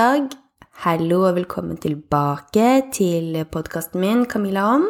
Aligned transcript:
onsdag. 0.00 0.36
Hallo 0.80 1.26
og 1.28 1.34
velkommen 1.36 1.76
tilbake 1.76 2.90
til 2.92 3.34
podkasten 3.52 4.00
min, 4.00 4.24
Camilla 4.24 4.62
om. 4.74 4.86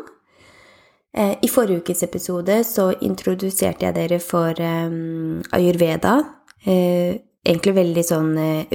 Eh, 1.16 1.34
I 1.42 1.48
forrige 1.48 1.80
ukes 1.80 2.02
episode 2.02 2.62
så 2.64 2.92
introduserte 3.02 3.87
jeg 3.87 3.95
dere 3.96 4.20
for 4.20 4.54
um, 4.54 5.42
ayurveda. 5.52 6.15
Eh, 6.62 7.18
egentlig 7.42 7.74
veldig 7.74 8.04
sånn 8.06 8.30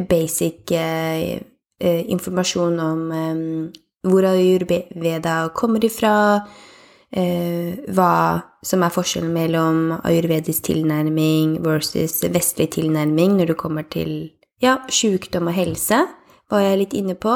basic 0.09 0.73
informasjon 1.79 2.79
om 2.79 3.01
hvor 4.03 4.27
ayurveda 4.27 5.35
kommer 5.55 5.85
ifra, 5.85 6.41
hva 7.13 8.15
som 8.65 8.83
er 8.83 8.95
forskjellen 8.95 9.31
mellom 9.31 9.93
ayurvedisk 10.01 10.65
tilnærming 10.71 11.59
versus 11.63 12.23
vestlig 12.25 12.71
tilnærming 12.73 13.37
når 13.37 13.53
det 13.53 13.59
kommer 13.61 13.85
til 13.87 14.31
ja, 14.63 14.79
sykdom 14.89 15.51
og 15.51 15.59
helse, 15.61 16.01
var 16.51 16.63
jeg 16.65 16.81
litt 16.81 16.95
inne 16.97 17.15
på. 17.19 17.35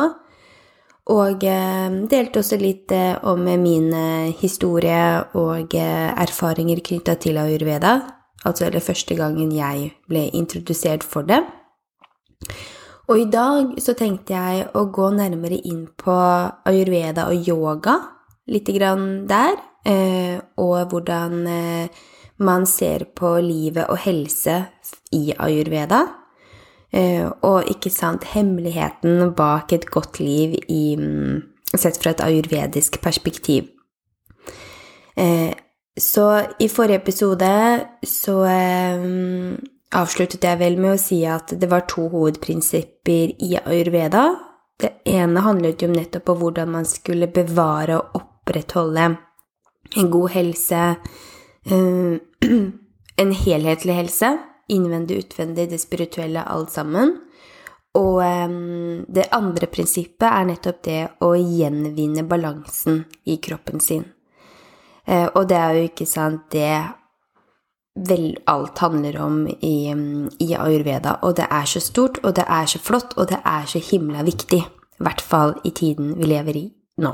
Og 1.09 1.43
eh, 1.47 1.87
delte 2.09 2.43
også 2.43 2.59
litt 2.61 2.91
eh, 2.93 3.15
om 3.25 3.41
min 3.41 3.89
eh, 3.95 4.33
historie 4.37 5.23
og 5.39 5.73
erfaringer 5.73 6.83
knytta 6.85 7.15
til 7.21 7.39
ayurveda. 7.41 7.95
Altså 8.45 8.69
det 8.71 8.83
første 8.85 9.17
gangen 9.17 9.49
jeg 9.51 9.89
ble 10.07 10.27
introdusert 10.37 11.03
for 11.03 11.25
det. 11.27 11.41
Og 13.09 13.17
i 13.17 13.25
dag 13.25 13.73
så 13.81 13.95
tenkte 13.97 14.37
jeg 14.37 14.67
å 14.77 14.85
gå 14.93 15.09
nærmere 15.17 15.57
inn 15.65 15.87
på 15.97 16.13
ayurveda 16.69 17.25
og 17.31 17.49
yoga, 17.49 17.97
lite 18.47 18.75
grann 18.77 19.25
der. 19.27 19.57
Og 20.61 20.91
hvordan 20.91 21.47
man 22.45 22.67
ser 22.69 23.07
på 23.17 23.33
livet 23.41 23.89
og 23.89 23.97
helse 24.03 24.59
i 25.15 25.33
ayurveda. 25.33 26.03
Eh, 26.91 27.25
og 27.45 27.69
ikke 27.69 27.91
sant, 27.93 28.25
hemmeligheten 28.33 29.33
bak 29.37 29.73
et 29.73 29.85
godt 29.93 30.19
liv 30.19 30.55
i, 30.67 30.95
mm, 30.97 31.41
sett 31.75 31.99
fra 32.01 32.15
et 32.15 32.23
ayurvedisk 32.25 33.01
perspektiv. 33.01 33.67
Eh, 35.17 35.53
så 35.99 36.25
i 36.59 36.67
forrige 36.67 37.01
episode 37.03 37.85
så 38.03 38.43
eh, 38.49 39.05
avsluttet 39.91 40.43
jeg 40.43 40.59
vel 40.59 40.79
med 40.79 40.95
å 40.95 41.01
si 41.01 41.21
at 41.25 41.53
det 41.59 41.69
var 41.69 41.85
to 41.85 42.07
hovedprinsipper 42.09 43.35
i 43.37 43.55
ayurveda. 43.59 44.25
Det 44.79 44.93
ene 45.05 45.43
handlet 45.43 45.81
jo 45.83 45.91
nettopp 45.91 46.29
om 46.29 46.41
hvordan 46.41 46.71
man 46.71 46.85
skulle 46.85 47.27
bevare 47.27 47.99
og 47.99 48.21
opprettholde 48.21 49.09
en 49.97 50.11
god 50.11 50.29
helse, 50.29 50.95
en 53.21 53.31
helhetlig 53.43 53.95
helse 53.97 54.37
innvendig, 54.73 55.23
utvendig, 55.25 55.69
det 55.71 55.81
spirituelle, 55.81 56.43
alt 56.43 56.71
sammen. 56.73 57.15
Og 57.97 58.21
um, 58.21 59.05
det 59.09 59.31
andre 59.33 59.67
prinsippet 59.71 60.27
er 60.29 60.45
nettopp 60.45 60.83
det 60.85 61.01
å 61.25 61.33
gjenvinne 61.33 62.23
balansen 62.29 63.03
i 63.25 63.39
kroppen 63.41 63.81
sin. 63.81 64.05
Uh, 65.09 65.27
og 65.33 65.47
det 65.49 65.57
er 65.57 65.77
jo 65.77 65.89
ikke 65.89 66.07
sant 66.09 66.51
det 66.53 66.73
vel 67.99 68.37
alt 68.47 68.77
handler 68.79 69.17
om 69.21 69.41
i, 69.47 69.89
i, 70.39 70.49
ayurveda. 70.55 71.17
Og 71.25 71.35
det 71.39 71.47
er 71.51 71.65
så 71.67 71.81
stort, 71.83 72.21
og 72.23 72.35
det 72.37 72.45
er 72.47 72.69
så 72.69 72.79
flott, 72.79 73.15
og 73.17 73.31
det 73.31 73.41
er 73.45 73.65
så 73.67 73.81
himla 73.83 74.23
viktig. 74.27 74.61
I 74.99 75.03
hvert 75.03 75.23
fall 75.23 75.55
i 75.65 75.71
tiden 75.75 76.13
vi 76.19 76.29
lever 76.29 76.59
i 76.59 76.65
nå. 77.03 77.13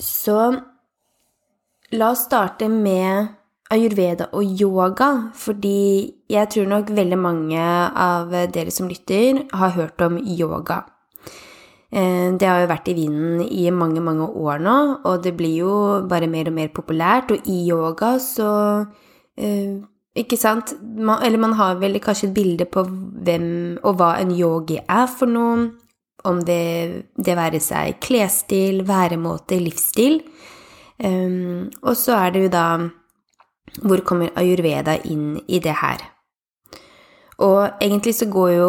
Så 0.00 0.38
la 1.94 2.10
oss 2.10 2.24
starte 2.26 2.68
med 2.68 3.34
ayurveda 3.72 4.28
og 4.36 4.44
yoga, 4.60 5.30
fordi 5.34 6.12
jeg 6.30 6.50
tror 6.52 6.66
nok 6.68 6.90
veldig 6.94 7.18
mange 7.18 7.60
av 7.60 8.34
dere 8.52 8.72
som 8.74 8.90
lytter, 8.90 9.46
har 9.52 9.76
hørt 9.78 10.04
om 10.04 10.18
yoga. 10.18 10.82
Eh, 11.94 12.28
det 12.34 12.48
har 12.48 12.64
jo 12.64 12.70
vært 12.72 12.90
i 12.90 12.96
vinden 12.96 13.42
i 13.46 13.68
mange, 13.70 14.02
mange 14.02 14.26
år 14.26 14.62
nå, 14.62 14.78
og 15.06 15.22
det 15.22 15.36
blir 15.38 15.60
jo 15.62 15.74
bare 16.10 16.26
mer 16.30 16.50
og 16.50 16.56
mer 16.56 16.72
populært. 16.74 17.30
Og 17.30 17.46
i 17.50 17.60
yoga 17.68 18.16
så 18.22 18.52
eh, 19.38 19.82
Ikke 20.14 20.36
sant? 20.38 20.70
eller 21.26 21.38
man 21.42 21.56
har 21.58 21.80
vel 21.80 21.98
kanskje 21.98 22.28
et 22.28 22.34
bilde 22.34 22.64
på 22.70 22.84
hvem 22.86 23.80
og 23.82 23.96
hva 23.98 24.12
en 24.20 24.30
yogi 24.30 24.78
er 24.78 25.08
for 25.10 25.26
noe. 25.26 25.72
Om 26.24 26.38
det, 26.46 27.10
det 27.18 27.34
være 27.36 27.58
seg 27.60 27.98
klesstil, 28.00 28.84
væremåte, 28.86 29.58
livsstil. 29.58 30.22
Um, 31.02 31.66
og 31.82 31.98
så 31.98 32.14
er 32.16 32.30
det 32.30 32.44
jo 32.44 32.52
da 32.54 32.68
hvor 33.82 34.04
kommer 34.06 34.34
ayurveda 34.38 34.98
inn 35.10 35.40
i 35.48 35.60
det 35.62 35.74
her? 35.80 36.04
Og 37.42 37.82
egentlig 37.82 38.14
så 38.14 38.28
går 38.30 38.50
jo 38.54 38.68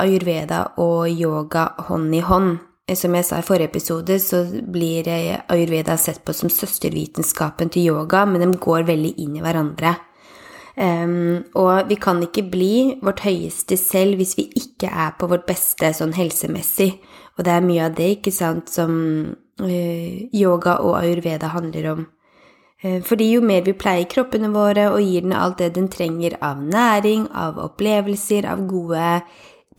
ayurveda 0.00 0.62
og 0.82 1.10
yoga 1.10 1.68
hånd 1.88 2.14
i 2.14 2.24
hånd. 2.24 2.56
Som 2.94 3.16
jeg 3.18 3.26
sa 3.26 3.40
i 3.40 3.42
forrige 3.42 3.66
episode, 3.66 4.14
så 4.22 4.44
blir 4.72 5.08
ayurveda 5.10 5.96
sett 5.98 6.20
på 6.24 6.30
som 6.36 6.50
søstervitenskapen 6.52 7.72
til 7.74 7.88
yoga, 7.90 8.22
men 8.30 8.44
de 8.44 8.60
går 8.62 8.86
veldig 8.86 9.10
inn 9.24 9.34
i 9.34 9.42
hverandre. 9.42 9.96
Um, 10.76 11.40
og 11.56 11.88
vi 11.88 11.96
kan 11.96 12.20
ikke 12.22 12.44
bli 12.52 12.98
vårt 13.02 13.22
høyeste 13.24 13.78
selv 13.80 14.20
hvis 14.20 14.34
vi 14.36 14.44
ikke 14.60 14.90
er 14.92 15.14
på 15.16 15.26
vårt 15.30 15.46
beste 15.48 15.88
sånn 15.96 16.12
helsemessig. 16.14 16.92
Og 17.36 17.46
det 17.48 17.54
er 17.54 17.64
mye 17.64 17.88
av 17.88 17.96
det, 17.96 18.10
ikke 18.18 18.32
sant, 18.34 18.70
som 18.70 18.92
uh, 19.64 20.12
yoga 20.36 20.78
og 20.84 20.98
ayurveda 21.00 21.50
handler 21.56 21.90
om. 21.94 22.06
Eh, 22.82 23.02
fordi 23.02 23.30
jo 23.32 23.40
mer 23.44 23.64
vi 23.64 23.72
pleier 23.76 24.08
kroppene 24.10 24.50
våre 24.52 24.90
og 24.92 25.00
gir 25.00 25.24
den 25.24 25.32
alt 25.36 25.62
det 25.62 25.72
den 25.78 25.88
trenger 25.92 26.36
av 26.44 26.60
næring, 26.60 27.28
av 27.32 27.60
opplevelser, 27.62 28.48
av 28.50 28.66
gode, 28.68 29.22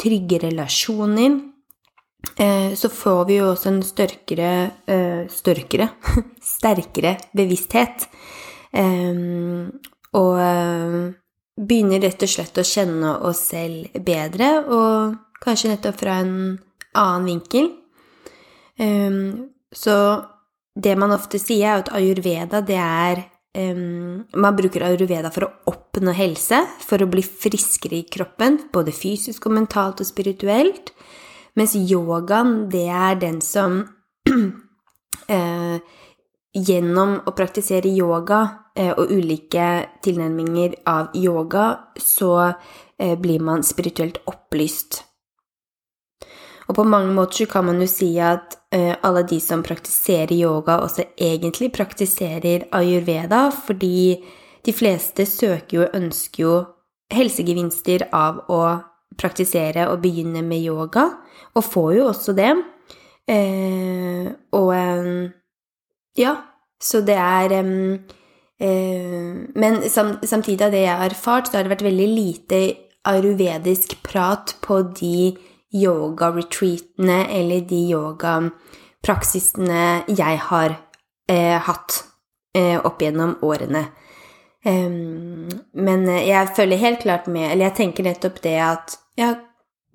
trygge 0.01 0.39
relasjoner, 0.47 1.37
eh, 2.41 2.73
så 2.73 2.89
får 2.89 3.21
vi 3.29 3.37
jo 3.37 3.51
også 3.51 3.69
en 3.71 3.83
størkere 3.85 4.51
eh, 4.89 5.23
Størkere 5.29 5.89
sterkere 6.55 7.17
bevissthet. 7.37 8.07
Og 10.17 10.37
begynner 11.57 12.01
rett 12.03 12.23
og 12.23 12.29
slett 12.29 12.59
å 12.61 12.65
kjenne 12.67 13.13
oss 13.25 13.41
selv 13.51 13.95
bedre, 14.05 14.49
og 14.69 15.15
kanskje 15.41 15.71
nettopp 15.71 15.97
fra 15.97 16.19
en 16.21 16.35
annen 16.93 17.27
vinkel. 17.31 17.69
Så 19.73 19.95
det 20.77 20.93
man 20.99 21.13
ofte 21.15 21.39
sier, 21.41 21.71
er 21.71 21.81
at 21.81 21.91
ayurveda, 21.97 22.61
det 22.65 22.77
er 22.77 23.23
um, 23.57 24.25
Man 24.37 24.57
bruker 24.57 24.85
ayurveda 24.85 25.31
for 25.33 25.47
å 25.47 25.53
oppnå 25.73 26.13
helse, 26.13 26.61
for 26.85 27.01
å 27.01 27.09
bli 27.09 27.23
friskere 27.25 28.01
i 28.01 28.07
kroppen, 28.09 28.59
både 28.73 28.93
fysisk 28.93 29.49
og 29.49 29.57
mentalt 29.57 30.03
og 30.03 30.09
spirituelt. 30.09 30.93
Mens 31.57 31.73
yogaen, 31.73 32.67
det 32.69 32.85
er 32.93 33.17
den 33.21 33.41
som 33.41 33.81
uh, 34.29 35.77
Gjennom 36.57 37.11
å 37.27 37.31
praktisere 37.37 37.89
yoga 37.91 38.37
uh, 38.73 38.93
og 38.97 39.11
ulike 39.13 39.65
tilnærminger 40.01 40.79
av 40.89 41.11
yoga, 41.13 41.65
så 42.01 42.31
uh, 42.47 43.15
blir 43.21 43.43
man 43.45 43.65
spirituelt 43.67 44.23
opplyst. 44.25 45.03
Og 46.67 46.75
på 46.75 46.83
mange 46.83 47.13
måter 47.15 47.45
så 47.45 47.51
kan 47.51 47.65
man 47.69 47.79
jo 47.81 47.87
si 47.89 48.09
at 48.19 48.57
uh, 48.75 48.95
alle 49.07 49.23
de 49.27 49.39
som 49.43 49.63
praktiserer 49.63 50.35
yoga, 50.35 50.81
også 50.83 51.05
egentlig 51.15 51.71
praktiserer 51.75 52.67
ayurveda, 52.75 53.47
fordi 53.65 54.17
de 54.65 54.73
fleste 54.75 55.25
søker 55.25 55.77
jo 55.77 55.85
og 55.85 55.95
ønsker 55.95 56.43
jo 56.43 56.55
helsegevinster 57.13 58.09
av 58.11 58.43
å 58.51 58.61
praktisere 59.17 59.87
og 59.87 60.01
begynne 60.03 60.43
med 60.43 60.65
yoga, 60.67 61.07
og 61.55 61.63
får 61.65 61.93
jo 61.95 62.09
også 62.11 62.35
det. 62.37 62.51
Uh, 63.27 64.27
og 64.55 64.71
um, 64.75 65.25
ja, 66.19 66.35
så 66.79 67.01
det 67.03 67.17
er 67.19 67.57
um, 67.59 67.97
uh, 68.63 69.33
Men 69.55 69.81
sam, 69.91 70.13
samtidig 70.23 70.63
av 70.67 70.71
det 70.75 70.85
jeg 70.85 70.99
har 71.01 71.15
erfart, 71.15 71.47
så 71.47 71.57
har 71.57 71.67
det 71.67 71.73
vært 71.75 71.87
veldig 71.87 72.07
lite 72.11 72.61
ayurvedisk 73.07 73.97
prat 74.03 74.55
på 74.63 74.81
de 74.99 75.35
yoga-retreatene 75.73 77.27
eller 77.39 77.61
de 77.67 77.81
yogapraksisene 77.91 80.03
jeg 80.07 80.37
har 80.49 80.69
eh, 81.29 81.57
hatt 81.67 82.03
eh, 82.55 82.79
opp 82.79 83.01
gjennom 83.01 83.37
årene. 83.45 83.85
Um, 84.67 85.47
men 85.77 86.07
jeg 86.09 86.47
følger 86.57 86.81
helt 86.81 86.99
klart 86.99 87.27
med 87.31 87.51
Eller 87.51 87.69
jeg 87.69 87.75
tenker 87.77 88.03
nettopp 88.03 88.41
det 88.43 88.57
at 88.59 88.97
ja, 89.15 89.35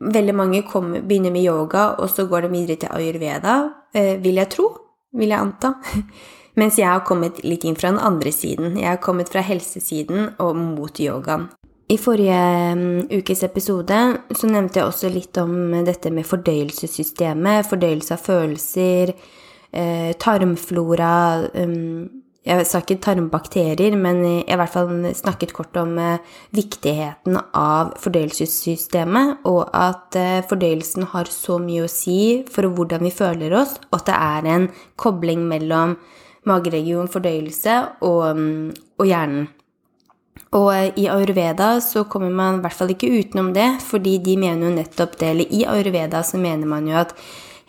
veldig 0.03 0.35
mange 0.35 0.63
kommer, 0.63 1.03
begynner 1.03 1.35
med 1.35 1.45
yoga, 1.45 1.91
og 1.99 2.11
så 2.11 2.27
går 2.27 2.47
de 2.47 2.53
videre 2.55 2.77
til 2.81 2.95
ayurveda, 2.95 3.57
eh, 3.95 4.17
vil 4.23 4.41
jeg 4.41 4.51
tro. 4.55 4.69
Vil 5.13 5.29
jeg 5.29 5.41
anta. 5.41 5.75
Mens 6.61 6.79
jeg 6.79 6.89
har 6.89 7.05
kommet 7.09 7.43
litt 7.45 7.65
inn 7.65 7.77
fra 7.77 7.93
den 7.93 8.01
andre 8.01 8.33
siden. 8.33 8.79
Jeg 8.81 8.89
har 8.89 9.01
kommet 9.01 9.29
fra 9.33 9.45
helsesiden 9.45 10.35
og 10.39 10.57
mot 10.57 11.01
yogaen. 11.01 11.49
I 11.91 11.99
forrige 11.99 12.41
mm, 12.79 13.11
ukes 13.19 13.43
episode 13.43 13.99
så 14.31 14.49
nevnte 14.49 14.81
jeg 14.81 14.89
også 14.89 15.11
litt 15.13 15.39
om 15.43 15.55
dette 15.85 16.13
med 16.15 16.27
fordøyelsessystemet, 16.29 17.67
fordøyelse 17.69 18.15
av 18.15 18.23
følelser, 18.23 19.15
eh, 19.75 20.13
tarmflora, 20.23 21.15
um, 21.59 22.23
jeg 22.43 22.67
sa 22.67 22.81
ikke 22.83 22.99
tarmbakterier, 23.05 23.95
men 23.95 24.19
jeg 24.27 24.47
i 24.51 24.57
hvert 24.59 24.73
fall 24.73 24.89
snakket 25.15 25.53
kort 25.55 25.77
om 25.79 25.95
eh, 26.03 26.33
viktigheten 26.57 27.39
av 27.39 27.93
fordøyelsessystemet, 28.03 29.45
og 29.47 29.71
at 29.71 30.19
eh, 30.19 30.41
fordøyelsen 30.51 31.07
har 31.13 31.31
så 31.31 31.61
mye 31.63 31.87
å 31.87 31.93
si 31.93 32.43
for 32.51 32.67
hvordan 32.67 33.07
vi 33.07 33.15
føler 33.15 33.55
oss, 33.61 33.77
og 33.93 34.01
at 34.01 34.11
det 34.11 34.19
er 34.19 34.51
en 34.57 34.69
kobling 34.99 35.47
mellom 35.51 35.95
mageregion, 36.51 37.11
fordøyelse 37.11 37.79
og, 38.03 38.25
mm, 38.35 38.71
og 38.99 39.07
hjernen. 39.07 39.47
Og 40.53 40.69
eh, 40.75 40.93
i 41.01 41.07
ayurveda 41.09 41.81
så 41.81 42.05
kommer 42.05 42.31
man 42.33 42.59
i 42.59 42.63
hvert 42.65 42.77
fall 42.77 42.91
ikke 42.93 43.13
utenom 43.23 43.55
det, 43.57 43.81
fordi 43.85 44.19
de 44.25 44.37
mener 44.41 44.69
jo 44.69 44.75
nettopp 44.77 45.17
det. 45.21 45.29
Eller 45.33 45.47
i 45.49 45.65
ayurveda 45.69 46.23
så 46.27 46.37
mener 46.41 46.67
man 46.69 46.89
jo 46.91 46.97
at 47.05 47.13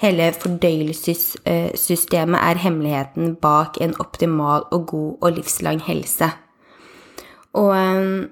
Hele 0.03 0.33
fordøyelsessystemet 0.35 2.35
er 2.35 2.57
hemmeligheten 2.59 3.37
bak 3.39 3.77
en 3.79 3.93
optimal 4.03 4.65
og 4.75 4.89
god 4.89 5.11
og 5.21 5.31
livslang 5.37 5.79
helse. 5.85 6.27
Og 7.55 7.71
eh, 7.77 8.27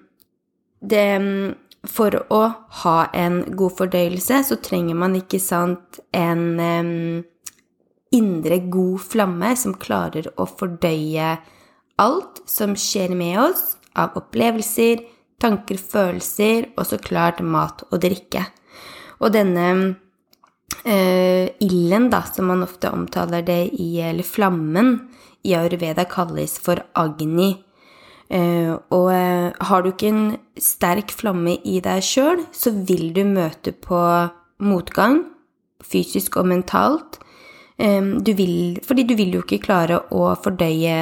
det 0.82 1.56
For 1.88 2.12
å 2.30 2.54
ha 2.84 3.10
en 3.18 3.42
god 3.58 3.74
fordøyelse 3.78 4.44
så 4.46 4.56
trenger 4.62 4.96
man 5.00 5.16
ikke 5.18 5.40
sant 5.42 5.98
en 6.14 6.60
indre 8.14 8.60
god 8.70 9.00
flamme 9.02 9.56
som 9.58 9.74
klarer 9.82 10.30
å 10.38 10.46
fordøye 10.46 11.42
alt 11.98 12.42
som 12.46 12.78
skjer 12.78 13.18
med 13.18 13.40
oss 13.48 13.81
av 14.00 14.16
opplevelser, 14.20 15.04
tanker, 15.42 15.80
følelser 15.80 16.70
og 16.76 16.86
så 16.88 17.00
klart 17.02 17.42
mat 17.44 17.84
og 17.90 18.00
drikke. 18.04 18.46
Og 19.22 19.34
denne 19.34 19.68
Uh, 20.82 21.46
ilden, 21.62 22.08
da, 22.10 22.24
som 22.26 22.48
man 22.50 22.64
ofte 22.66 22.90
omtaler 22.90 23.44
det 23.46 23.60
i, 23.78 24.00
eller 24.02 24.26
flammen, 24.26 24.96
i 25.46 25.54
ayurveda 25.54 26.08
kalles 26.10 26.56
for 26.64 26.82
agni. 26.98 27.52
Uh, 28.32 28.80
og 28.90 29.12
uh, 29.12 29.52
har 29.68 29.84
du 29.84 29.92
ikke 29.92 30.10
en 30.10 30.24
sterk 30.58 31.14
flamme 31.14 31.60
i 31.68 31.78
deg 31.86 32.02
sjøl, 32.06 32.46
så 32.56 32.74
vil 32.74 33.12
du 33.14 33.22
møte 33.28 33.76
på 33.76 34.00
motgang, 34.66 35.22
fysisk 35.86 36.40
og 36.42 36.50
mentalt. 36.50 37.20
Um, 37.78 38.16
du 38.24 38.34
vil, 38.38 38.80
fordi 38.86 39.06
du 39.06 39.14
vil 39.20 39.38
jo 39.38 39.46
ikke 39.46 39.62
klare 39.68 40.00
å 40.10 40.32
fordøye 40.40 40.98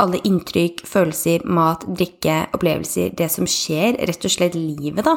alle 0.00 0.20
inntrykk, 0.26 0.82
følelser, 0.88 1.44
mat, 1.44 1.84
drikke, 1.86 2.42
opplevelser, 2.56 3.12
det 3.18 3.28
som 3.32 3.48
skjer, 3.48 3.98
rett 4.08 4.26
og 4.26 4.34
slett 4.34 4.56
livet, 4.58 5.04
da. 5.06 5.16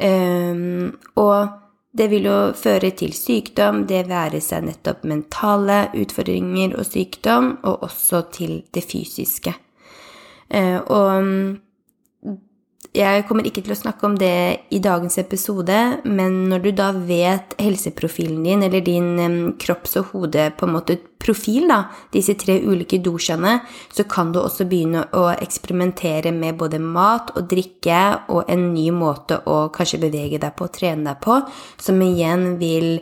Um, 0.00 0.92
og 1.20 1.56
det 1.96 2.06
vil 2.12 2.28
jo 2.28 2.36
føre 2.56 2.92
til 2.96 3.12
sykdom, 3.16 3.82
det 3.90 4.06
være 4.08 4.40
seg 4.44 4.68
nettopp 4.68 5.02
mentale 5.08 5.82
utfordringer 5.98 6.76
og 6.78 6.86
sykdom, 6.88 7.56
og 7.66 7.88
også 7.88 8.22
til 8.36 8.60
det 8.74 8.84
fysiske. 8.86 9.56
Uh, 10.50 10.78
og 10.86 11.10
jeg 12.90 13.22
kommer 13.28 13.46
ikke 13.46 13.62
til 13.62 13.74
å 13.74 13.78
snakke 13.78 14.06
om 14.08 14.16
det 14.18 14.66
i 14.74 14.80
dagens 14.82 15.14
episode, 15.20 15.76
men 16.10 16.40
når 16.50 16.62
du 16.64 16.70
da 16.74 16.88
vet 16.90 17.52
helseprofilen 17.62 18.40
din, 18.42 18.64
eller 18.66 18.82
din 18.82 19.52
kropps- 19.62 19.94
og 20.00 20.10
hode 20.10 20.48
på 20.58 20.66
en 20.66 20.74
måte 20.74 20.96
profil, 21.22 21.68
da, 21.70 21.84
disse 22.10 22.34
tre 22.40 22.56
ulike 22.64 22.98
dosjene, 23.04 23.60
så 23.94 24.06
kan 24.10 24.32
du 24.34 24.40
også 24.40 24.66
begynne 24.66 25.04
å 25.14 25.28
eksperimentere 25.36 26.32
med 26.34 26.58
både 26.58 26.80
mat 26.82 27.30
og 27.36 27.46
drikke 27.52 28.00
og 28.34 28.50
en 28.50 28.70
ny 28.74 28.88
måte 28.96 29.38
å 29.46 29.68
kanskje 29.70 30.02
bevege 30.08 30.42
deg 30.42 30.56
på 30.58 30.66
og 30.66 30.74
trene 30.74 31.12
deg 31.12 31.22
på, 31.22 31.38
som 31.78 32.02
igjen 32.02 32.56
vil 32.58 32.96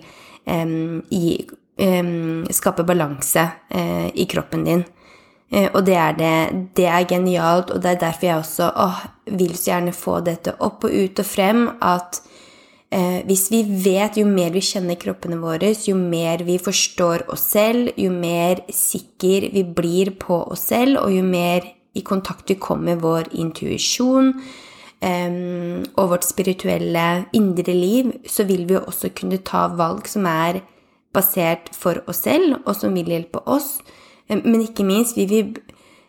um, 0.45 1.01
gi, 1.09 1.39
um, 1.81 2.45
skape 2.53 2.85
balanse 2.85 3.49
uh, 3.73 4.09
i 4.13 4.29
kroppen 4.29 4.69
din. 4.69 4.85
Eh, 5.51 5.69
og 5.73 5.85
det 5.87 5.97
er 5.97 6.17
det. 6.19 6.35
Det 6.77 6.87
er 6.87 7.09
genialt, 7.09 7.73
og 7.73 7.83
det 7.83 7.95
er 7.95 8.03
derfor 8.03 8.27
jeg 8.27 8.43
også 8.43 8.71
åh, 8.85 9.05
vil 9.39 9.55
så 9.57 9.73
gjerne 9.73 9.97
få 9.97 10.21
dette 10.25 10.55
opp 10.65 10.85
og 10.85 10.93
ut 10.93 11.23
og 11.23 11.29
frem 11.29 11.65
at 11.85 12.21
eh, 12.93 13.25
hvis 13.29 13.49
vi 13.53 13.63
vet, 13.65 14.21
jo 14.21 14.29
mer 14.29 14.53
vi 14.53 14.65
kjenner 14.65 15.01
kroppene 15.01 15.41
våre, 15.41 15.73
jo 15.73 15.97
mer 15.97 16.45
vi 16.45 16.59
forstår 16.61 17.29
oss 17.33 17.49
selv, 17.55 17.93
jo 17.97 18.13
mer 18.13 18.65
sikker 18.69 19.51
vi 19.55 19.65
blir 19.65 20.15
på 20.21 20.43
oss 20.53 20.69
selv, 20.73 21.01
og 21.05 21.17
jo 21.17 21.25
mer 21.25 21.65
i 21.97 22.05
kontakt 22.05 22.51
vi 22.51 22.61
kommer 22.61 22.93
med 22.93 23.03
vår 23.03 23.31
intuisjon 23.41 24.35
eh, 25.01 25.39
og 25.97 26.11
vårt 26.13 26.29
spirituelle 26.29 27.07
indre 27.33 27.73
liv, 27.73 28.13
så 28.29 28.45
vil 28.45 28.69
vi 28.69 28.77
også 28.77 29.15
kunne 29.17 29.41
ta 29.41 29.65
valg 29.81 30.05
som 30.13 30.29
er 30.29 30.61
basert 31.17 31.73
for 31.73 32.05
oss 32.07 32.27
selv, 32.29 32.61
og 32.67 32.77
som 32.77 32.93
vil 32.93 33.09
hjelpe 33.17 33.41
oss 33.49 33.79
men 34.29 34.61
ikke 34.63 34.85
minst, 34.87 35.17
vi 35.17 35.27
vil, 35.31 35.53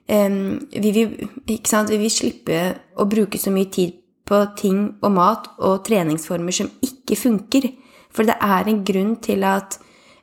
vi 0.10 0.92
vil, 0.92 1.16
vi 1.48 1.98
vil 2.04 2.12
slippe 2.12 2.62
å 3.00 3.06
bruke 3.10 3.40
så 3.40 3.54
mye 3.54 3.70
tid 3.72 4.00
på 4.30 4.40
ting 4.60 4.82
og 5.02 5.14
mat 5.16 5.52
og 5.58 5.84
treningsformer 5.88 6.56
som 6.56 6.72
ikke 6.86 7.18
funker. 7.18 7.70
For 8.14 8.28
det 8.28 8.38
er 8.42 8.70
en 8.70 8.84
grunn 8.86 9.16
til 9.24 9.46
at 9.48 9.78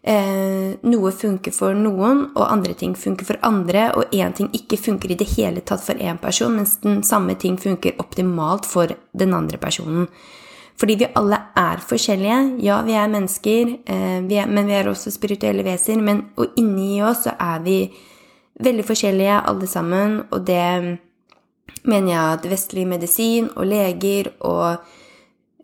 eh, 0.06 0.74
noe 0.86 1.12
funker 1.14 1.54
for 1.54 1.76
noen, 1.78 2.26
og 2.34 2.46
andre 2.46 2.74
ting 2.78 2.96
funker 2.98 3.28
for 3.28 3.42
andre, 3.46 3.88
og 3.98 4.14
én 4.14 4.34
ting 4.36 4.50
ikke 4.54 4.78
funker 4.80 5.12
i 5.12 5.18
det 5.18 5.28
hele 5.34 5.62
tatt 5.66 5.84
for 5.86 5.98
én 5.98 6.18
person, 6.22 6.56
mens 6.58 6.78
den 6.82 7.02
samme 7.06 7.38
ting 7.38 7.58
funker 7.62 7.98
optimalt 8.02 8.66
for 8.68 8.94
den 9.14 9.34
andre 9.34 9.60
personen. 9.62 10.08
Fordi 10.76 10.98
vi 11.00 11.08
alle 11.16 11.38
er 11.56 11.80
forskjellige. 11.88 12.40
Ja, 12.64 12.82
vi 12.84 12.92
er 12.92 13.08
mennesker, 13.08 13.72
eh, 13.86 14.20
vi 14.28 14.36
er, 14.36 14.46
men 14.46 14.68
vi 14.68 14.76
er 14.76 14.90
også 14.90 15.10
spirituelle 15.14 15.64
vesener. 15.64 16.02
Men, 16.04 16.22
og 16.36 16.58
inni 16.60 17.00
oss 17.02 17.24
så 17.24 17.32
er 17.40 17.64
vi 17.64 17.78
veldig 18.60 18.84
forskjellige 18.88 19.40
alle 19.48 19.66
sammen, 19.68 20.20
og 20.30 20.46
det 20.46 20.98
mener 21.86 22.12
jeg 22.12 22.36
at 22.36 22.46
vestlig 22.50 22.86
medisin 22.88 23.50
og 23.54 23.66
leger 23.68 24.30
og 24.48 24.78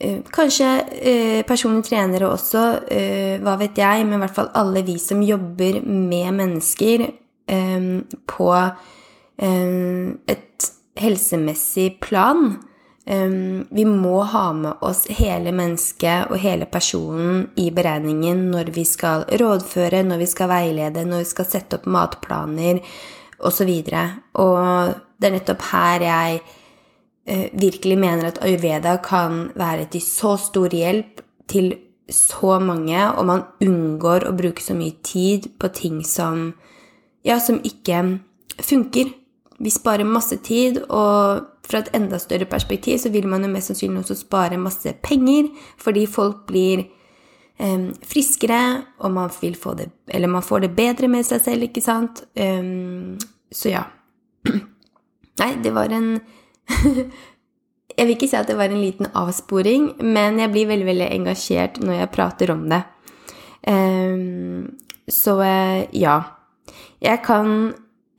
eh, 0.01 0.21
kanskje 0.33 0.71
eh, 1.01 1.41
personlige 1.49 1.91
trenere 1.91 2.29
også, 2.31 2.65
eh, 2.93 3.37
hva 3.43 3.57
vet 3.61 3.81
jeg, 3.81 4.07
men 4.07 4.19
i 4.19 4.23
hvert 4.25 4.37
fall 4.37 4.53
alle 4.59 4.85
vi 4.87 4.99
som 5.03 5.23
jobber 5.25 5.81
med 5.87 6.37
mennesker 6.41 7.07
eh, 7.09 7.89
på 8.29 8.51
eh, 8.57 10.13
et 10.37 10.71
helsemessig 11.01 11.97
plan, 12.05 12.53
Um, 13.05 13.67
vi 13.71 13.83
må 13.85 14.21
ha 14.31 14.53
med 14.55 14.83
oss 14.87 15.09
hele 15.11 15.51
mennesket 15.51 16.31
og 16.31 16.39
hele 16.39 16.69
personen 16.71 17.49
i 17.59 17.65
beregningen 17.75 18.45
når 18.53 18.71
vi 18.77 18.85
skal 18.87 19.25
rådføre, 19.27 20.05
når 20.07 20.21
vi 20.21 20.29
skal 20.31 20.51
veilede, 20.53 21.03
når 21.09 21.25
vi 21.25 21.31
skal 21.33 21.49
sette 21.51 21.81
opp 21.81 21.89
matplaner 21.91 22.79
osv. 23.43 23.73
Og, 23.73 23.91
så 23.91 24.05
og 24.45 24.93
det 25.19 25.29
er 25.29 25.35
nettopp 25.35 25.67
her 25.73 26.07
jeg 26.07 26.43
uh, 26.47 27.47
virkelig 27.59 27.99
mener 27.99 28.31
at 28.31 28.43
ayurveda 28.47 28.97
kan 29.03 29.49
være 29.59 29.91
til 29.91 30.07
så 30.07 30.37
stor 30.39 30.71
hjelp 30.71 31.25
til 31.51 31.75
så 32.13 32.59
mange, 32.63 32.99
og 33.17 33.27
man 33.27 33.47
unngår 33.65 34.29
å 34.29 34.37
bruke 34.37 34.63
så 34.63 34.77
mye 34.79 34.95
tid 35.03 35.51
på 35.59 35.71
ting 35.75 36.03
som 36.07 36.53
ja, 37.27 37.39
som 37.41 37.61
ikke 37.65 38.03
funker. 38.63 39.11
Vi 39.63 39.71
sparer 39.71 40.07
masse 40.07 40.39
tid, 40.43 40.83
og 40.91 41.52
fra 41.73 41.81
et 41.83 41.93
enda 41.97 42.21
større 42.21 42.49
perspektiv 42.51 43.01
så 43.01 43.13
vil 43.13 43.29
man 43.31 43.45
jo 43.45 43.51
mest 43.53 43.73
sannsynlig 43.73 44.05
også 44.05 44.19
spare 44.21 44.61
masse 44.61 44.93
penger, 45.05 45.49
fordi 45.81 46.05
folk 46.11 46.45
blir 46.51 46.85
um, 47.63 47.91
friskere, 48.07 48.83
og 49.01 49.15
man 49.17 49.33
vil 49.41 49.57
få 49.57 49.75
det 49.79 49.91
Eller 50.09 50.29
man 50.29 50.43
får 50.43 50.67
det 50.67 50.77
bedre 50.77 51.09
med 51.09 51.25
seg 51.25 51.41
selv, 51.41 51.63
ikke 51.63 51.81
sant? 51.81 52.25
Um, 52.37 53.19
så 53.53 53.73
ja. 53.73 53.83
Nei, 55.43 55.53
det 55.65 55.75
var 55.75 55.93
en 55.93 56.21
Jeg 57.93 58.07
vil 58.07 58.15
ikke 58.15 58.29
si 58.29 58.37
at 58.39 58.49
det 58.49 58.57
var 58.57 58.73
en 58.73 58.81
liten 58.81 59.07
avsporing, 59.15 59.91
men 60.01 60.39
jeg 60.41 60.51
blir 60.53 60.69
veldig, 60.71 60.87
veldig 60.87 61.09
engasjert 61.13 61.81
når 61.85 61.99
jeg 61.99 62.13
prater 62.15 62.53
om 62.55 62.63
det. 62.71 62.81
Um, 63.69 64.79
så 65.05 65.35
uh, 65.37 65.83
ja. 65.93 66.15
Jeg 67.03 67.21
kan 67.27 67.51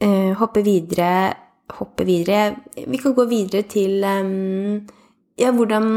uh, 0.04 0.32
hoppe 0.38 0.62
videre 0.62 1.34
hoppe 1.80 2.06
videre. 2.08 2.56
Vi 2.88 2.98
kan 3.02 3.16
gå 3.18 3.26
videre 3.30 3.64
til 3.70 4.04
ja, 4.04 5.52
hvordan 5.52 5.88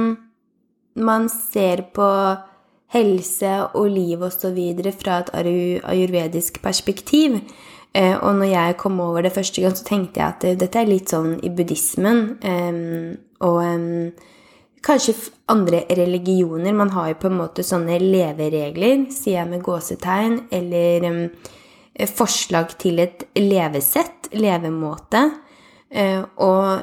man 0.97 1.29
ser 1.29 1.85
på 1.95 2.09
helse 2.95 3.53
og 3.75 3.91
liv 3.91 4.23
osv. 4.23 4.59
fra 5.01 5.19
et 5.21 5.33
ayurvedisk 5.85 6.63
perspektiv. 6.63 7.41
Uh, 7.97 8.17
og 8.23 8.35
når 8.37 8.45
jeg 8.45 8.77
kom 8.77 9.01
over 9.01 9.23
det 9.23 9.33
første 9.33 9.63
gang, 9.63 9.77
så 9.77 9.85
tenkte 9.85 10.21
jeg 10.21 10.29
at 10.29 10.45
uh, 10.45 10.59
dette 10.61 10.79
er 10.79 10.89
litt 10.89 11.13
sånn 11.13 11.39
i 11.43 11.51
buddhismen. 11.51 12.19
Og 13.41 13.63
kanskje 14.87 15.15
andre 15.49 15.83
religioner. 15.91 16.73
Man 16.73 16.93
har 16.95 17.09
jo 17.11 17.21
på 17.23 17.31
en 17.31 17.41
måte 17.41 17.65
sånne 17.67 17.99
leveregler, 18.03 19.09
sier 19.11 19.41
jeg 19.41 19.51
med 19.51 19.65
gåsetegn, 19.65 20.39
eller 20.55 21.31
forslag 22.13 22.77
til 22.79 23.01
et 23.03 23.25
levesett, 23.41 24.29
levemåte. 24.37 25.25
Eh, 25.91 26.23
og 26.37 26.83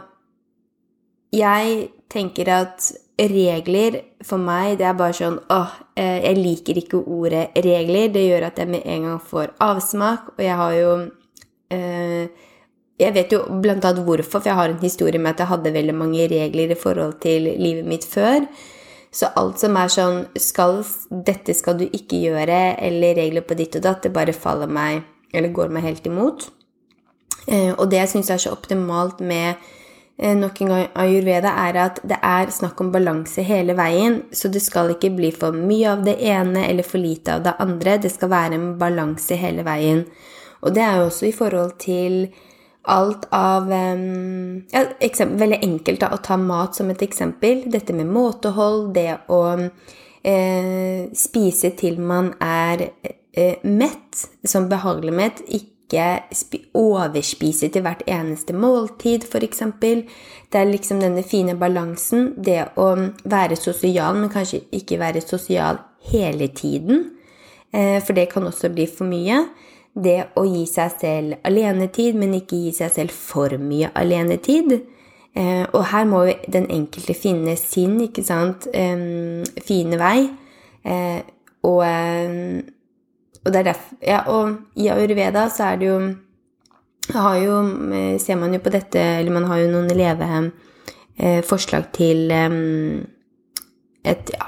jeg 1.33 1.89
tenker 2.09 2.49
at 2.53 2.91
regler 3.19 3.99
for 4.25 4.41
meg, 4.41 4.77
det 4.79 4.85
er 4.89 4.95
bare 4.97 5.15
sånn 5.17 5.39
åh, 5.53 5.73
eh, 5.95 6.23
jeg 6.23 6.39
liker 6.39 6.79
ikke 6.81 7.01
ordet 7.01 7.49
regler. 7.65 8.13
Det 8.13 8.23
gjør 8.27 8.47
at 8.47 8.61
jeg 8.61 8.71
med 8.73 8.85
en 8.85 9.09
gang 9.09 9.19
får 9.21 9.53
avsmak, 9.61 10.33
og 10.37 10.41
jeg 10.43 10.57
har 10.57 10.79
jo 10.79 10.95
Eh, 11.73 12.27
jeg 13.01 13.15
vet 13.15 13.33
jo 13.33 13.41
blant 13.63 13.85
annet 13.87 14.05
hvorfor, 14.05 14.39
for 14.39 14.49
jeg 14.49 14.57
har 14.57 14.71
en 14.71 14.83
historie 14.83 15.21
med 15.21 15.33
at 15.33 15.43
jeg 15.43 15.51
hadde 15.51 15.75
veldig 15.75 15.95
mange 15.97 16.27
regler 16.29 16.73
i 16.73 16.79
forhold 16.79 17.19
til 17.23 17.49
livet 17.59 17.87
mitt 17.89 18.05
før. 18.07 18.45
Så 19.13 19.29
alt 19.37 19.61
som 19.61 19.75
er 19.77 19.89
sånn 19.93 20.19
skal, 20.41 20.81
'Dette 21.09 21.53
skal 21.53 21.77
du 21.77 21.85
ikke 21.85 22.17
gjøre', 22.17 22.75
eller 22.81 23.17
regler 23.17 23.41
på 23.41 23.57
ditt 23.57 23.75
og 23.75 23.83
datt, 23.83 24.03
det 24.03 24.13
bare 24.13 24.33
faller 24.33 24.67
meg 24.67 25.03
Eller 25.35 25.49
går 25.49 25.69
meg 25.73 25.81
helt 25.81 26.05
imot. 26.05 26.51
Eh, 27.47 27.71
og 27.73 27.89
det 27.91 27.99
jeg 28.01 28.11
syns 28.13 28.31
er 28.33 28.41
så 28.41 28.53
optimalt 28.55 29.19
med 29.23 29.55
eh, 30.17 30.35
nok 30.37 30.61
en 30.61 30.71
gang 30.73 30.85
ayurveda, 31.03 31.51
er 31.65 31.79
at 31.85 31.99
det 32.07 32.19
er 32.23 32.53
snakk 32.55 32.79
om 32.83 32.93
balanse 32.93 33.43
hele 33.45 33.75
veien. 33.77 34.21
Så 34.31 34.51
det 34.53 34.63
skal 34.63 34.93
ikke 34.95 35.13
bli 35.15 35.33
for 35.35 35.55
mye 35.55 35.91
av 35.95 36.05
det 36.07 36.17
ene 36.21 36.67
eller 36.69 36.87
for 36.87 37.03
lite 37.03 37.37
av 37.37 37.45
det 37.47 37.57
andre. 37.63 37.99
Det 38.03 38.13
skal 38.13 38.31
være 38.33 38.59
en 38.59 38.71
balanse 38.79 39.37
hele 39.39 39.65
veien. 39.67 40.05
Og 40.63 40.73
det 40.75 40.83
er 40.85 41.01
jo 41.01 41.09
også 41.09 41.27
i 41.27 41.35
forhold 41.35 41.77
til 41.83 42.25
alt 42.83 43.29
av 43.31 43.69
ja, 43.71 44.81
eksempel, 44.99 45.37
Veldig 45.39 45.59
enkelt 45.63 46.01
da, 46.01 46.09
å 46.11 46.19
ta 46.23 46.35
mat 46.39 46.75
som 46.75 46.89
et 46.91 47.03
eksempel. 47.03 47.65
Dette 47.71 47.95
med 47.95 48.09
måtehold, 48.11 48.89
det 48.95 49.21
å 49.31 49.43
eh, 50.23 51.11
spise 51.15 51.73
til 51.79 51.99
man 51.99 52.33
er 52.43 52.87
eh, 53.03 53.59
mett, 53.63 54.25
som 54.47 54.69
behagelig 54.71 55.15
mett, 55.15 55.43
ikke 55.47 55.72
overspise 56.73 57.69
til 57.69 57.83
hvert 57.85 58.03
eneste 58.07 58.53
måltid, 58.53 59.25
f.eks. 59.29 59.63
Det 59.79 60.59
er 60.59 60.69
liksom 60.69 61.01
denne 61.01 61.23
fine 61.23 61.55
balansen. 61.59 62.33
Det 62.37 62.59
å 62.77 62.93
være 63.25 63.57
sosial, 63.59 64.17
men 64.17 64.31
kanskje 64.33 64.63
ikke 64.71 64.99
være 65.01 65.21
sosial 65.21 65.81
hele 66.11 66.47
tiden. 66.47 67.11
Eh, 67.73 67.99
for 68.03 68.13
det 68.13 68.29
kan 68.31 68.45
også 68.47 68.69
bli 68.73 68.87
for 68.87 69.09
mye 69.09 69.45
det 69.93 70.19
å 70.37 70.43
gi 70.45 70.65
seg 70.69 70.93
selv 70.97 71.45
alenetid, 71.45 72.17
men 72.17 72.33
ikke 72.37 72.57
gi 72.65 72.71
seg 72.73 72.93
selv 72.93 73.13
for 73.13 73.53
mye 73.61 73.91
alenetid. 73.97 74.79
Eh, 75.33 75.65
og 75.73 75.83
her 75.89 76.05
må 76.09 76.23
den 76.49 76.69
enkelte 76.73 77.15
finne 77.17 77.55
sin, 77.57 77.99
ikke 78.01 78.23
sant, 78.25 78.67
eh, 78.73 79.43
fine 79.65 79.99
vei. 80.01 80.29
Og, 81.63 81.79
og, 83.43 83.51
er 83.59 83.69
derfor 83.71 83.97
Ja, 84.03 84.23
og 84.31 84.79
i 84.79 84.89
Ayurveda 84.89 85.47
så 85.51 85.73
er 85.73 85.81
det 85.81 85.89
jo 85.89 85.97
jo, 87.43 87.55
eh, 87.91 88.19
ser 88.19 88.37
man 88.39 88.53
jo 88.53 88.59
på 88.63 88.71
dette, 88.71 88.99
eller 88.99 89.31
man 89.31 89.49
har 89.49 89.59
jo 89.59 89.71
noen 89.73 89.91
leve 89.91 90.51
eh, 91.17 91.41
til 91.91 92.31
et 94.03 94.31
ja, 94.31 94.47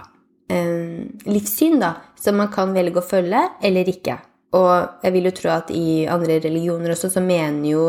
livssyn, 1.25 1.79
da, 1.79 1.93
som 2.19 2.37
man 2.37 2.51
kan 2.53 2.73
velge 2.73 2.99
å 3.01 3.05
følge 3.05 3.41
eller 3.61 3.89
ikke. 3.91 4.17
Og 4.55 5.03
jeg 5.03 5.13
vil 5.15 5.29
jo 5.29 5.35
tro 5.35 5.51
at 5.55 5.71
i 5.73 6.05
andre 6.07 6.39
religioner 6.43 6.93
også 6.95 7.11
så 7.11 7.23
mener 7.23 7.69
jo 7.69 7.85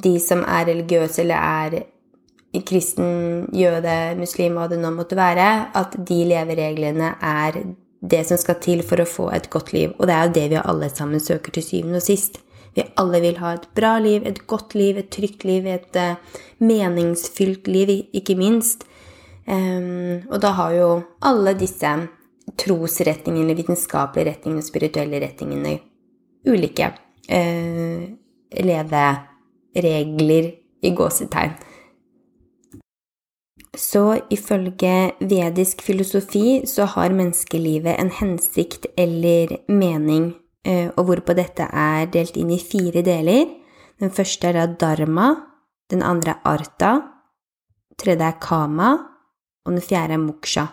de 0.00 0.16
som 0.20 0.42
er 0.44 0.68
religiøse 0.70 1.22
eller 1.24 1.40
er 1.40 2.62
kristen, 2.66 3.46
jøde, 3.54 4.16
muslim, 4.18 4.56
hva 4.58 4.66
det 4.70 4.80
nå 4.80 4.90
måtte 4.94 5.18
være, 5.18 5.46
at 5.76 5.94
de 6.08 6.18
levereglene 6.32 7.14
er 7.22 7.60
det 8.00 8.22
som 8.28 8.38
skal 8.40 8.58
til 8.64 8.82
for 8.86 9.02
å 9.02 9.08
få 9.08 9.26
et 9.36 9.50
godt 9.52 9.74
liv. 9.76 9.92
Og 9.98 10.08
det 10.08 10.14
er 10.16 10.28
jo 10.28 10.36
det 10.36 10.46
vi 10.52 10.62
alle 10.62 10.88
sammen 10.92 11.20
søker 11.20 11.54
til 11.54 11.66
syvende 11.66 12.00
og 12.00 12.06
sist. 12.06 12.40
Vi 12.76 12.84
alle 13.00 13.20
vil 13.22 13.40
ha 13.42 13.54
et 13.56 13.66
bra 13.76 13.96
liv, 14.02 14.24
et 14.26 14.44
godt 14.48 14.76
liv, 14.78 14.98
et 15.00 15.10
trygt 15.12 15.44
liv, 15.44 15.66
et 15.66 15.98
uh, 15.98 16.38
meningsfylt 16.62 17.68
liv, 17.68 17.92
ikke 18.16 18.38
minst. 18.38 18.86
Um, 19.50 20.22
og 20.30 20.38
da 20.44 20.54
har 20.56 20.76
jo 20.76 20.88
alle 21.26 21.56
disse 21.58 21.90
trosretningene, 22.60 23.56
vitenskapelige 23.58 24.30
retningene, 24.30 24.64
spirituelle 24.64 25.20
retningene 25.22 25.76
ulike 26.48 26.92
uh, 27.28 28.06
leveregler 28.70 30.52
i 30.80 30.94
gåsetegn. 30.96 31.58
Så 33.80 34.02
ifølge 34.28 35.12
vedisk 35.24 35.80
filosofi 35.82 36.62
så 36.68 36.84
har 36.94 37.14
menneskelivet 37.16 37.96
en 37.96 38.10
hensikt 38.12 38.90
eller 38.98 39.54
mening, 39.72 40.34
eh, 40.66 40.90
og 40.96 41.06
hvorpå 41.08 41.36
dette 41.38 41.64
er 41.64 42.10
delt 42.12 42.36
inn 42.36 42.52
i 42.52 42.60
fire 42.60 43.02
deler. 43.06 43.46
Den 44.00 44.12
første 44.12 44.50
er 44.50 44.58
da 44.58 44.66
dharma, 44.66 45.30
den 45.90 46.04
andre 46.04 46.36
er 46.36 46.52
arta, 46.52 46.92
tredje 47.96 48.28
er 48.28 48.38
kama, 48.40 48.92
og 49.64 49.72
den 49.72 49.84
fjerde 49.84 50.16
er 50.18 50.24
moksha. 50.26 50.68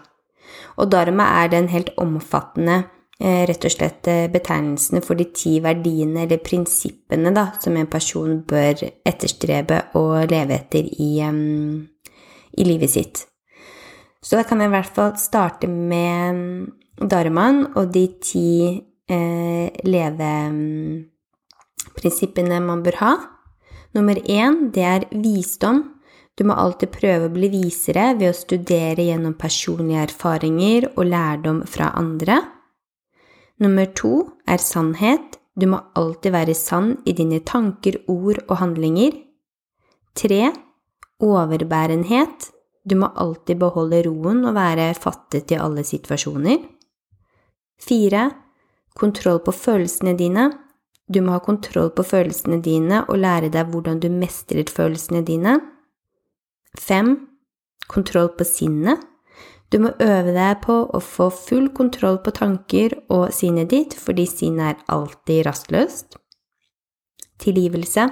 Og 0.77 0.91
dharma 0.91 1.31
er 1.43 1.51
den 1.51 1.71
helt 1.71 1.93
omfattende 1.97 2.83
eh, 3.19 3.43
rett 3.47 3.67
og 3.67 3.71
slett 3.71 4.07
eh, 4.11 4.27
betegnelsene 4.31 5.03
for 5.03 5.19
de 5.19 5.29
ti 5.31 5.57
verdiene 5.63 6.25
eller 6.25 6.43
prinsippene 6.43 7.31
da, 7.35 7.49
som 7.63 7.77
en 7.79 7.87
person 7.91 8.41
bør 8.47 8.83
etterstrebe 9.07 9.85
og 9.99 10.27
leve 10.31 10.59
etter 10.59 10.87
i, 10.87 11.11
i 12.57 12.63
livet 12.67 12.89
sitt. 12.91 13.27
Så 14.21 14.35
da 14.39 14.43
kan 14.47 14.59
jeg 14.59 14.67
i 14.71 14.75
hvert 14.75 14.95
fall 14.95 15.11
starte 15.21 15.67
med 15.69 16.35
dharmaen 16.97 17.67
og 17.77 17.91
de 17.93 18.07
ti 18.23 18.81
eh, 19.07 19.69
leveprinsippene 19.85 22.59
man 22.65 22.83
bør 22.85 22.95
ha. 23.03 23.13
Nummer 23.95 24.17
én, 24.19 24.71
det 24.73 24.83
er 24.83 25.05
visdom. 25.13 25.97
Du 26.37 26.43
må 26.45 26.53
alltid 26.53 26.89
prøve 26.93 27.25
å 27.29 27.33
bli 27.33 27.49
visere 27.49 28.15
ved 28.19 28.29
å 28.29 28.37
studere 28.37 29.03
gjennom 29.07 29.33
personlige 29.39 30.03
erfaringer 30.09 30.81
og 30.93 31.05
lærdom 31.09 31.63
fra 31.65 31.87
andre. 31.97 32.41
Nummer 33.63 33.85
to 33.97 34.13
er 34.45 34.61
sannhet. 34.61 35.39
Du 35.57 35.65
må 35.71 35.79
alltid 35.97 36.31
være 36.35 36.53
sann 36.53 36.97
i 37.09 37.15
dine 37.17 37.39
tanker, 37.41 37.97
ord 38.05 38.37
og 38.45 38.59
handlinger. 38.61 39.17
Tre 40.17 40.41
overbærenhet. 41.23 42.51
Du 42.87 42.95
må 42.95 43.09
alltid 43.15 43.59
beholde 43.59 44.03
roen 44.07 44.45
og 44.47 44.55
være 44.55 44.93
fattet 44.95 45.51
i 45.51 45.59
alle 45.59 45.83
situasjoner. 45.83 46.61
Fire 47.77 48.29
kontroll 48.97 49.41
på 49.45 49.53
følelsene 49.53 50.15
dine. 50.17 50.49
Du 51.07 51.21
må 51.23 51.35
ha 51.35 51.39
kontroll 51.43 51.91
på 51.95 52.03
følelsene 52.03 52.61
dine 52.63 53.03
og 53.05 53.19
lære 53.21 53.51
deg 53.53 53.69
hvordan 53.71 53.99
du 54.03 54.09
mestrer 54.11 54.67
følelsene 54.71 55.23
dine. 55.27 55.59
Fem 56.77 57.15
kontroll 57.87 58.31
på 58.37 58.47
sinnet. 58.47 59.03
Du 59.71 59.79
må 59.83 59.91
øve 59.99 60.31
deg 60.31 60.61
på 60.63 60.77
å 60.95 60.99
få 61.03 61.27
full 61.33 61.67
kontroll 61.75 62.21
på 62.23 62.31
tanker 62.35 62.95
og 63.11 63.33
sinnet 63.35 63.71
ditt, 63.73 63.95
fordi 63.99 64.23
sinnet 64.29 64.69
er 64.69 64.85
alltid 64.95 65.43
rastløst. 65.47 66.15
Tilgivelse. 67.43 68.07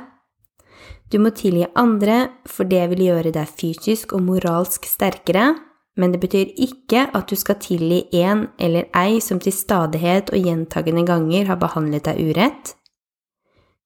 Du 1.15 1.21
må 1.23 1.29
tilgi 1.31 1.63
andre, 1.79 2.25
for 2.43 2.67
det 2.67 2.81
vil 2.91 3.05
gjøre 3.05 3.31
deg 3.31 3.47
fysisk 3.47 4.11
og 4.17 4.25
moralsk 4.27 4.83
sterkere, 4.83 5.53
men 5.95 6.11
det 6.11 6.19
betyr 6.19 6.49
ikke 6.59 7.05
at 7.15 7.29
du 7.31 7.39
skal 7.39 7.55
tilgi 7.63 8.01
en 8.19 8.49
eller 8.59 8.89
ei 8.99 9.21
som 9.23 9.39
til 9.39 9.55
stadighet 9.55 10.33
og 10.35 10.43
gjentagende 10.43 11.05
ganger 11.07 11.47
har 11.47 11.61
behandlet 11.61 12.09
deg 12.09 12.19
urett. 12.19 12.73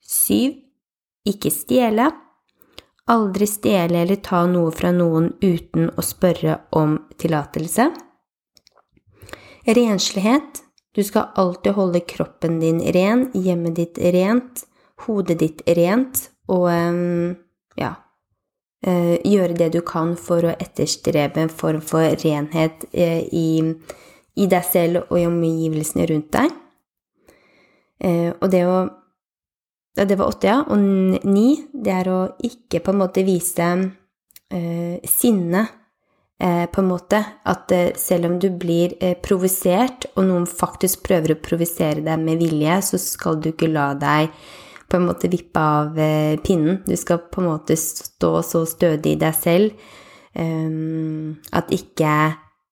Syv. 0.02 0.58
Ikke 1.30 1.52
stjele. 1.54 2.08
Aldri 3.14 3.46
stjele 3.46 4.02
eller 4.02 4.18
ta 4.26 4.40
noe 4.50 4.72
fra 4.74 4.90
noen 4.96 5.28
uten 5.44 5.92
å 5.94 6.06
spørre 6.06 6.56
om 6.80 6.98
tillatelse. 7.22 7.92
Renslighet. 9.70 10.64
Du 10.98 11.04
skal 11.06 11.30
alltid 11.38 11.78
holde 11.78 12.02
kroppen 12.10 12.58
din 12.64 12.82
ren, 12.98 13.28
hjemmet 13.38 13.78
ditt 13.78 14.02
rent, 14.18 14.66
hodet 15.06 15.38
ditt 15.44 15.62
rent, 15.78 16.24
og 16.50 16.70
ja 17.80 17.94
eh, 18.86 19.16
Gjøre 19.28 19.58
det 19.60 19.72
du 19.76 19.82
kan 19.86 20.16
for 20.20 20.46
å 20.48 20.56
etterstrebe 20.56 21.44
en 21.44 21.52
form 21.52 21.82
for 21.86 22.16
renhet 22.24 22.88
eh, 22.92 23.26
i, 23.32 23.62
i 24.40 24.48
deg 24.50 24.66
selv 24.66 25.04
og 25.10 25.20
i 25.20 25.28
omgivelsene 25.30 26.08
rundt 26.10 26.32
deg. 26.36 26.56
Eh, 28.00 28.32
og 28.34 28.48
det 28.54 28.64
å 28.68 28.80
det 30.00 30.16
var 30.16 30.30
åtte, 30.32 30.48
ja. 30.48 30.62
Og 30.72 30.80
ni, 31.28 31.58
det 31.74 31.92
er 31.92 32.08
å 32.08 32.20
ikke 32.46 32.80
på 32.86 32.94
en 32.94 33.02
måte 33.02 33.26
vise 33.28 33.66
eh, 33.68 34.96
sinne, 35.04 35.66
eh, 36.40 36.66
på 36.72 36.80
en 36.80 36.88
måte. 36.88 37.20
At 37.44 37.74
eh, 37.76 37.92
selv 38.00 38.30
om 38.30 38.38
du 38.40 38.48
blir 38.62 38.96
eh, 39.04 39.18
provosert, 39.20 40.08
og 40.16 40.30
noen 40.30 40.48
faktisk 40.48 41.04
prøver 41.10 41.36
å 41.36 41.42
provosere 41.44 42.06
deg 42.06 42.24
med 42.24 42.40
vilje, 42.40 42.80
så 42.92 43.02
skal 43.02 43.42
du 43.42 43.52
ikke 43.52 43.72
la 43.74 43.92
deg 44.00 44.32
på 44.90 44.98
en 44.98 45.08
måte 45.08 45.30
vippe 45.32 45.62
av 45.62 45.98
eh, 46.00 46.36
pinnen. 46.42 46.82
Du 46.86 46.96
skal 46.98 47.22
på 47.32 47.42
en 47.42 47.50
måte 47.52 47.78
stå 47.80 48.40
så 48.46 48.66
stødig 48.68 49.16
i 49.16 49.22
deg 49.22 49.36
selv 49.38 49.90
eh, 50.34 50.70
at 51.56 51.74
ikke 51.76 52.14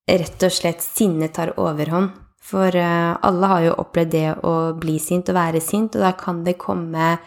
rett 0.08 0.48
og 0.48 0.54
slett 0.54 0.84
sinnet 0.84 1.36
tar 1.38 1.56
overhånd. 1.60 2.16
For 2.48 2.72
eh, 2.76 3.12
alle 3.28 3.52
har 3.52 3.66
jo 3.66 3.80
opplevd 3.84 4.14
det 4.14 4.28
å 4.48 4.54
bli 4.80 4.98
sint 5.04 5.30
og 5.32 5.38
være 5.38 5.64
sint, 5.64 5.98
og 5.98 6.06
da 6.06 6.14
kan 6.20 6.46
det 6.46 6.58
komme 6.62 7.18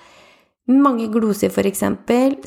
mange 0.70 1.08
gloser, 1.10 1.50
f.eks., 1.50 1.82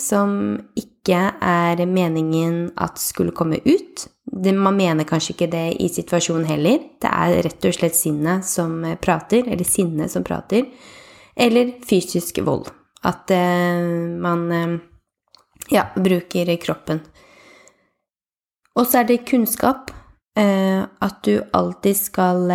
som 0.01 0.33
ikke 0.79 1.19
er 1.43 1.83
meningen 1.89 2.71
at 2.79 3.01
skulle 3.01 3.35
komme 3.35 3.59
ut. 3.65 4.07
Man 4.31 4.77
mener 4.77 5.05
kanskje 5.05 5.35
ikke 5.35 5.51
det 5.51 5.65
i 5.83 5.89
situasjonen 5.91 6.47
heller. 6.47 6.79
Det 7.03 7.11
er 7.11 7.43
rett 7.45 7.67
og 7.67 7.75
slett 7.75 7.97
sinnet 7.99 8.47
som 8.47 8.79
prater, 9.03 9.43
eller 9.51 9.67
sinnet 9.67 10.13
som 10.13 10.23
prater. 10.25 10.69
Eller 11.35 11.73
fysisk 11.89 12.39
vold. 12.45 12.69
At 13.03 13.29
man 14.21 14.79
ja, 15.71 15.87
bruker 15.95 16.55
kroppen. 16.61 17.01
Og 18.75 18.87
så 18.87 19.01
er 19.01 19.09
det 19.09 19.25
kunnskap. 19.27 19.91
At 20.35 21.19
du 21.25 21.41
alltid 21.53 21.95
skal 21.95 22.47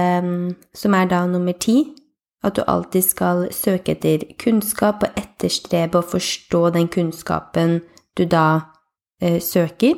Som 0.74 0.94
er 0.94 1.10
da 1.10 1.26
nummer 1.26 1.52
ti. 1.52 1.94
At 2.42 2.56
du 2.56 2.62
alltid 2.66 3.04
skal 3.04 3.52
søke 3.52 3.92
etter 3.92 4.24
kunnskap 4.38 5.02
og 5.02 5.18
etterstrebe 5.18 5.98
å 5.98 6.06
forstå 6.06 6.70
den 6.70 6.88
kunnskapen 6.88 7.80
du 8.16 8.24
da 8.24 8.60
søker. 9.20 9.94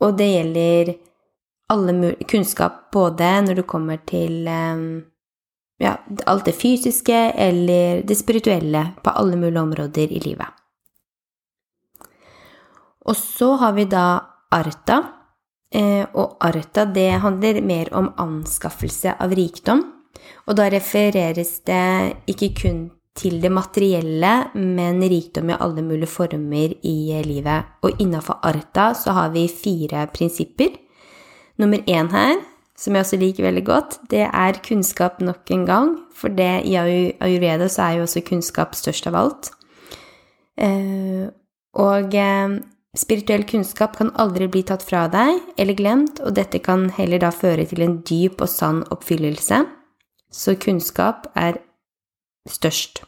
og 0.00 0.18
det 0.18 0.28
gjelder 0.30 0.94
alle 1.70 2.14
kunnskap 2.28 2.92
både 2.92 3.30
når 3.46 3.54
det 3.54 3.66
kommer 3.66 3.98
til 4.06 4.48
ja, 5.78 5.96
alt 6.26 6.44
det 6.44 6.54
fysiske 6.56 7.32
eller 7.36 8.02
det 8.06 8.16
spirituelle 8.18 8.86
på 9.02 9.10
alle 9.10 9.36
mulige 9.36 9.62
områder 9.62 10.12
i 10.12 10.20
livet. 10.24 10.46
Og 13.04 13.16
så 13.16 13.54
har 13.60 13.74
vi 13.76 13.84
da 13.84 14.06
arta, 14.54 15.02
eh, 15.74 16.06
og 16.14 16.38
arta 16.40 16.84
det 16.84 17.10
handler 17.20 17.60
mer 17.62 17.92
om 17.94 18.12
anskaffelse 18.16 19.16
av 19.20 19.34
rikdom. 19.36 19.82
Og 20.48 20.56
da 20.56 20.70
refereres 20.72 21.58
det 21.66 22.16
ikke 22.30 22.54
kun 22.62 22.84
til 23.14 23.40
det 23.42 23.50
materielle, 23.52 24.32
men 24.54 25.02
rikdom 25.02 25.50
i 25.50 25.58
alle 25.60 25.82
mulige 25.82 26.10
former 26.10 26.74
i 26.82 27.22
livet. 27.26 27.76
Og 27.82 28.00
innafor 28.00 28.40
arta 28.42 28.92
så 28.94 29.12
har 29.12 29.30
vi 29.30 29.46
fire 29.48 30.06
prinsipper. 30.14 30.72
Nummer 31.58 31.78
én 31.86 32.10
her 32.10 32.40
som 32.78 32.96
jeg 32.96 33.06
også 33.06 33.18
liker 33.20 33.46
veldig 33.46 33.64
godt, 33.66 33.98
det 34.10 34.24
er 34.26 34.60
kunnskap 34.66 35.20
nok 35.22 35.50
en 35.54 35.66
gang. 35.66 35.90
For 36.14 36.32
det, 36.32 36.64
i 36.66 36.74
ayurveda 36.74 37.68
så 37.70 37.86
er 37.86 37.98
jo 37.98 38.06
også 38.08 38.24
kunnskap 38.26 38.74
størst 38.74 39.06
av 39.10 39.18
alt. 39.18 39.50
Eh, 40.58 41.30
og 41.78 42.14
eh, 42.18 42.56
spirituell 42.98 43.46
kunnskap 43.50 43.96
kan 43.98 44.10
aldri 44.18 44.48
bli 44.50 44.64
tatt 44.66 44.82
fra 44.86 45.06
deg 45.10 45.38
eller 45.58 45.78
glemt, 45.78 46.18
og 46.22 46.34
dette 46.38 46.62
kan 46.62 46.88
heller 46.98 47.22
da 47.22 47.30
føre 47.34 47.66
til 47.70 47.82
en 47.86 48.00
dyp 48.06 48.42
og 48.42 48.50
sann 48.50 48.82
oppfyllelse. 48.94 49.62
Så 50.34 50.56
kunnskap 50.58 51.30
er 51.38 51.60
størst. 52.50 53.04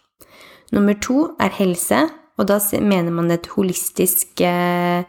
Nummer 0.75 0.95
to 1.03 1.33
er 1.43 1.51
helse, 1.59 2.07
og 2.39 2.47
da 2.51 2.61
mener 2.83 3.11
man 3.15 3.31
et 3.31 3.47
holistisk 3.55 4.41
eh, 4.45 5.03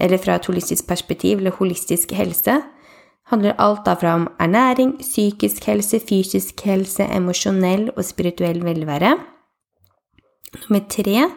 Eller 0.00 0.20
fra 0.22 0.36
et 0.38 0.46
holistisk 0.46 0.86
perspektiv, 0.86 1.38
eller 1.38 1.50
holistisk 1.50 2.12
helse 2.14 2.60
handler 3.30 3.58
alt 3.58 3.84
da 3.86 3.94
fra 3.98 4.14
om 4.18 4.28
ernæring, 4.42 4.96
psykisk 5.00 5.64
helse, 5.70 6.00
fysisk 6.02 6.60
helse, 6.66 7.06
emosjonell 7.06 7.90
og 7.96 8.04
spirituell 8.04 8.64
velvære. 8.64 9.14
Nummer 10.56 10.82
tre 10.90 11.28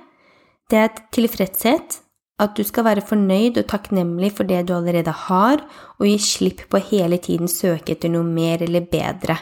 det 0.71 0.79
er 0.79 1.03
tilfredshet. 1.13 1.99
At 2.41 2.57
du 2.57 2.63
skal 2.65 2.83
være 2.87 3.03
fornøyd 3.05 3.59
og 3.61 3.67
takknemlig 3.69 4.31
for 4.33 4.49
det 4.49 4.63
du 4.67 4.73
allerede 4.73 5.11
har, 5.13 5.61
og 5.99 6.07
gi 6.09 6.17
slipp 6.17 6.63
på 6.69 6.81
hele 6.89 7.19
tiden 7.21 7.47
søke 7.47 7.93
etter 7.93 8.09
noe 8.09 8.25
mer 8.25 8.63
eller 8.65 8.81
bedre. 8.89 9.37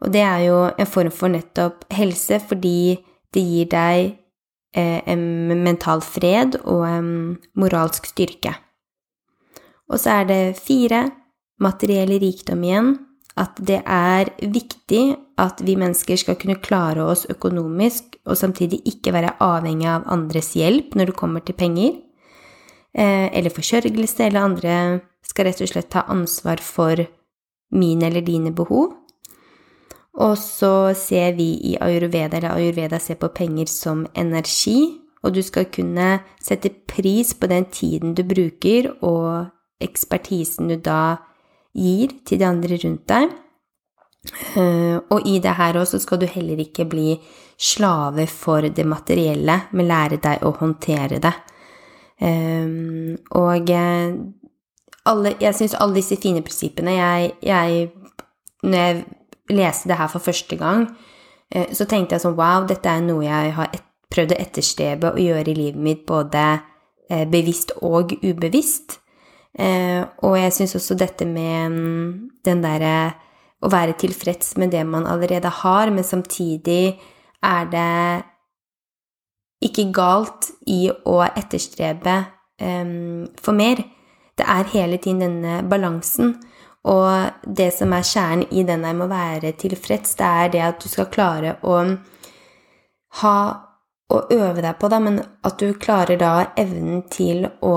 Og 0.00 0.10
det 0.14 0.22
er 0.24 0.40
jo 0.48 0.56
en 0.72 0.88
form 0.88 1.12
for 1.14 1.30
nettopp 1.30 1.84
helse 1.92 2.40
fordi 2.48 2.96
det 3.34 3.42
gir 3.44 3.68
deg 3.70 4.16
eh, 4.74 5.00
en 5.06 5.52
mental 5.62 6.00
fred 6.02 6.56
og 6.64 6.82
en 6.88 7.12
moralsk 7.54 8.08
styrke. 8.08 8.56
Og 9.92 10.00
så 10.00 10.22
er 10.22 10.30
det 10.32 10.42
fire 10.58 11.04
materiell 11.60 12.14
rikdom 12.22 12.62
igjen, 12.64 12.92
at 13.40 13.56
det 13.64 13.80
er 13.88 14.28
viktig 14.40 15.02
at 15.40 15.62
vi 15.64 15.76
mennesker 15.80 16.18
skal 16.20 16.36
kunne 16.40 16.60
klare 16.60 17.04
oss 17.04 17.24
økonomisk 17.32 18.18
og 18.28 18.36
samtidig 18.36 18.82
ikke 18.88 19.14
være 19.14 19.36
avhengig 19.42 19.88
av 19.88 20.08
andres 20.12 20.52
hjelp 20.58 20.96
når 20.98 21.10
det 21.10 21.18
kommer 21.18 21.44
til 21.44 21.56
penger, 21.56 21.94
eh, 22.94 23.28
eller 23.32 23.50
forsørgelse, 23.50 24.26
eller 24.26 24.40
andre 24.40 24.74
skal 25.24 25.48
rett 25.48 25.62
og 25.64 25.70
slett 25.70 25.90
ta 25.90 26.04
ansvar 26.12 26.60
for 26.60 27.00
mine 27.72 28.06
eller 28.06 28.20
dine 28.20 28.52
behov. 28.52 28.92
Og 30.20 30.36
så 30.36 30.92
ser 30.94 31.32
vi 31.38 31.54
i 31.72 31.76
ayurveda, 31.80 32.36
eller 32.36 32.58
ayurveda 32.58 32.98
ser 33.00 33.16
på 33.16 33.32
penger 33.32 33.66
som 33.66 34.04
energi, 34.14 34.98
og 35.22 35.34
du 35.34 35.40
skal 35.42 35.70
kunne 35.72 36.20
sette 36.42 36.68
pris 36.68 37.32
på 37.34 37.48
den 37.48 37.64
tiden 37.72 38.14
du 38.14 38.22
bruker, 38.22 38.92
og 39.00 39.46
ekspertisen 39.80 40.68
du 40.68 40.76
da 40.76 41.16
gir 41.72 42.12
til 42.26 42.40
de 42.40 42.46
andre 42.46 42.78
rundt 42.84 43.08
deg. 43.08 43.32
Eh, 44.56 44.98
og 45.10 45.26
i 45.26 45.38
det 45.42 45.54
her 45.58 45.78
også 45.80 45.98
skal 46.02 46.20
du 46.22 46.28
heller 46.30 46.60
ikke 46.62 46.86
bli 46.86 47.16
slave 47.58 48.26
for 48.30 48.62
det 48.62 48.86
materielle, 48.86 49.58
men 49.72 49.90
lære 49.90 50.20
deg 50.22 50.44
å 50.46 50.54
håndtere 50.60 51.18
det. 51.22 51.32
Eh, 52.22 53.18
og 53.38 53.70
eh, 53.70 54.14
alle, 55.10 55.34
jeg 55.42 55.58
syns 55.58 55.74
alle 55.74 55.98
disse 55.98 56.20
fine 56.22 56.44
prinsippene 56.46 56.92
jeg, 56.94 57.32
jeg, 57.42 57.88
Når 58.62 58.78
jeg 58.78 59.04
leste 59.50 59.88
det 59.90 59.96
her 59.98 60.06
for 60.06 60.22
første 60.22 60.56
gang, 60.56 60.84
så 61.74 61.84
tenkte 61.84 62.14
jeg 62.14 62.22
sånn 62.22 62.36
Wow, 62.38 62.68
dette 62.68 62.88
er 62.88 63.02
noe 63.02 63.24
jeg 63.26 63.50
har 63.56 63.72
et, 63.74 63.82
prøvd 64.14 64.36
å 64.36 64.38
etterstrebe 64.38 65.10
å 65.10 65.18
gjøre 65.18 65.50
i 65.50 65.56
livet 65.56 65.82
mitt, 65.82 66.04
både 66.06 66.60
bevisst 67.32 67.74
og 67.82 68.14
ubevisst. 68.22 69.01
Eh, 69.58 70.00
og 70.24 70.38
jeg 70.38 70.52
syns 70.56 70.76
også 70.78 70.96
dette 70.96 71.26
med 71.28 71.74
mm, 71.74 72.06
den 72.44 72.62
derre 72.64 72.96
å 73.62 73.70
være 73.70 73.94
tilfreds 74.00 74.56
med 74.58 74.72
det 74.74 74.82
man 74.88 75.06
allerede 75.06 75.50
har, 75.62 75.90
men 75.94 76.04
samtidig 76.04 76.98
er 77.42 77.68
det 77.70 78.22
ikke 79.62 79.90
galt 79.94 80.50
i 80.66 80.88
å 80.90 81.20
etterstrebe 81.28 82.16
um, 82.58 83.28
for 83.38 83.54
mer. 83.54 83.82
Det 84.38 84.46
er 84.48 84.70
hele 84.72 84.98
tiden 84.98 85.22
denne 85.22 85.60
balansen. 85.70 86.34
Og 86.90 87.46
det 87.46 87.68
som 87.76 87.92
er 87.94 88.06
kjernen 88.06 88.48
i 88.50 88.64
denne 88.66 88.90
med 88.96 89.06
å 89.06 89.12
være 89.12 89.52
tilfreds, 89.60 90.16
det 90.18 90.26
er 90.26 90.48
det 90.50 90.64
at 90.66 90.82
du 90.82 90.88
skal 90.90 91.12
klare 91.12 91.58
å 91.62 91.82
ha 93.22 93.36
Å 94.12 94.18
øve 94.28 94.60
deg 94.60 94.74
på, 94.76 94.88
da, 94.92 94.98
men 95.00 95.14
at 95.46 95.54
du 95.56 95.70
klarer 95.80 96.18
da 96.20 96.32
evnen 96.60 96.98
til 97.08 97.46
å 97.64 97.70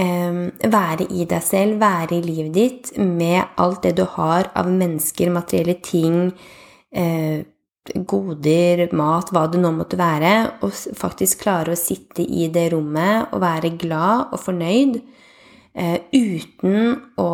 være 0.00 1.06
i 1.12 1.24
deg 1.28 1.42
selv, 1.44 1.80
være 1.80 2.16
i 2.16 2.24
livet 2.24 2.52
ditt 2.54 2.90
med 2.98 3.56
alt 3.60 3.82
det 3.84 3.96
du 3.98 4.04
har 4.16 4.50
av 4.56 4.68
mennesker, 4.70 5.32
materielle 5.34 5.76
ting, 5.84 6.30
eh, 6.92 7.42
goder, 7.94 8.88
mat, 8.92 9.32
hva 9.32 9.46
det 9.50 9.60
nå 9.60 9.72
måtte 9.74 9.98
være, 9.98 10.62
og 10.62 10.72
faktisk 10.72 11.42
klare 11.42 11.74
å 11.74 11.80
sitte 11.80 12.22
i 12.22 12.48
det 12.52 12.70
rommet 12.72 13.32
og 13.34 13.42
være 13.42 13.76
glad 13.80 14.34
og 14.34 14.40
fornøyd 14.40 15.00
eh, 15.74 15.98
uten 16.12 16.96
å 17.18 17.30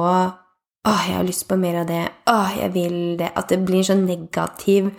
Åh, 0.86 1.00
jeg 1.08 1.16
har 1.16 1.24
lyst 1.26 1.48
på 1.50 1.56
mer 1.58 1.80
av 1.80 1.88
det. 1.88 2.04
Åh, 2.30 2.52
jeg 2.60 2.70
vil 2.76 2.98
det. 3.18 3.32
At 3.34 3.50
det 3.50 3.56
blir 3.66 3.80
en 3.80 3.88
sånn 3.88 4.04
negativ 4.06 4.92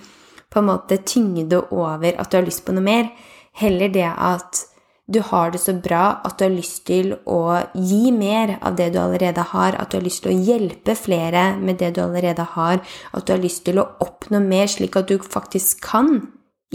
på 0.52 0.60
en 0.60 0.68
måte 0.68 0.98
tyngde 1.08 1.62
over 1.72 2.18
at 2.20 2.28
du 2.28 2.36
har 2.36 2.44
lyst 2.44 2.66
på 2.68 2.76
noe 2.76 2.84
mer. 2.84 3.08
Heller 3.56 3.94
det 3.94 4.10
at 4.12 4.66
du 5.08 5.22
har 5.24 5.52
det 5.52 5.60
så 5.64 5.72
bra 5.74 6.20
at 6.28 6.36
du 6.38 6.44
har 6.44 6.52
lyst 6.52 6.82
til 6.90 7.14
å 7.32 7.40
gi 7.74 8.12
mer 8.12 8.58
av 8.60 8.76
det 8.76 8.90
du 8.92 8.98
allerede 9.00 9.46
har, 9.54 9.78
at 9.80 9.92
du 9.92 9.98
har 9.98 10.04
lyst 10.04 10.26
til 10.26 10.34
å 10.34 10.48
hjelpe 10.50 10.98
flere 11.00 11.54
med 11.62 11.80
det 11.80 11.94
du 11.96 12.02
allerede 12.04 12.44
har, 12.58 12.82
at 13.16 13.28
du 13.28 13.32
har 13.32 13.40
lyst 13.40 13.64
til 13.66 13.80
å 13.80 13.88
oppnå 14.04 14.42
mer, 14.44 14.68
slik 14.68 14.98
at 15.00 15.08
du 15.08 15.16
faktisk 15.24 15.86
kan 15.88 16.20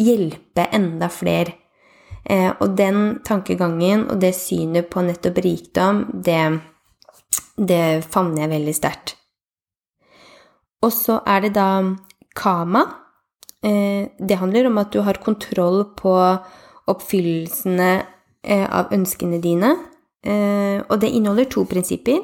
hjelpe 0.01 0.65
enda 0.73 1.11
flere. 1.13 1.59
Eh, 2.25 2.49
og 2.63 2.77
den 2.79 3.19
tankegangen 3.27 4.07
og 4.09 4.23
det 4.23 4.33
synet 4.39 4.89
på 4.89 5.03
nettopp 5.05 5.43
rikdom, 5.45 6.07
det, 6.25 6.41
det 7.59 7.85
favner 8.09 8.47
jeg 8.47 8.53
veldig 8.55 8.77
sterkt. 8.79 9.15
Og 10.83 10.95
så 10.95 11.19
er 11.29 11.45
det 11.45 11.53
da 11.59 11.69
kama. 12.39 12.87
Eh, 13.61 14.09
det 14.17 14.41
handler 14.41 14.71
om 14.71 14.81
at 14.81 14.95
du 14.95 15.03
har 15.05 15.21
kontroll 15.21 15.85
på 15.99 16.17
oppfyllelsene 16.89 17.91
av 18.43 18.93
ønskene 18.95 19.39
dine. 19.43 19.77
Eh, 20.23 20.83
og 20.89 21.01
det 21.03 21.11
inneholder 21.11 21.49
to 21.51 21.65
prinsipper. 21.67 22.23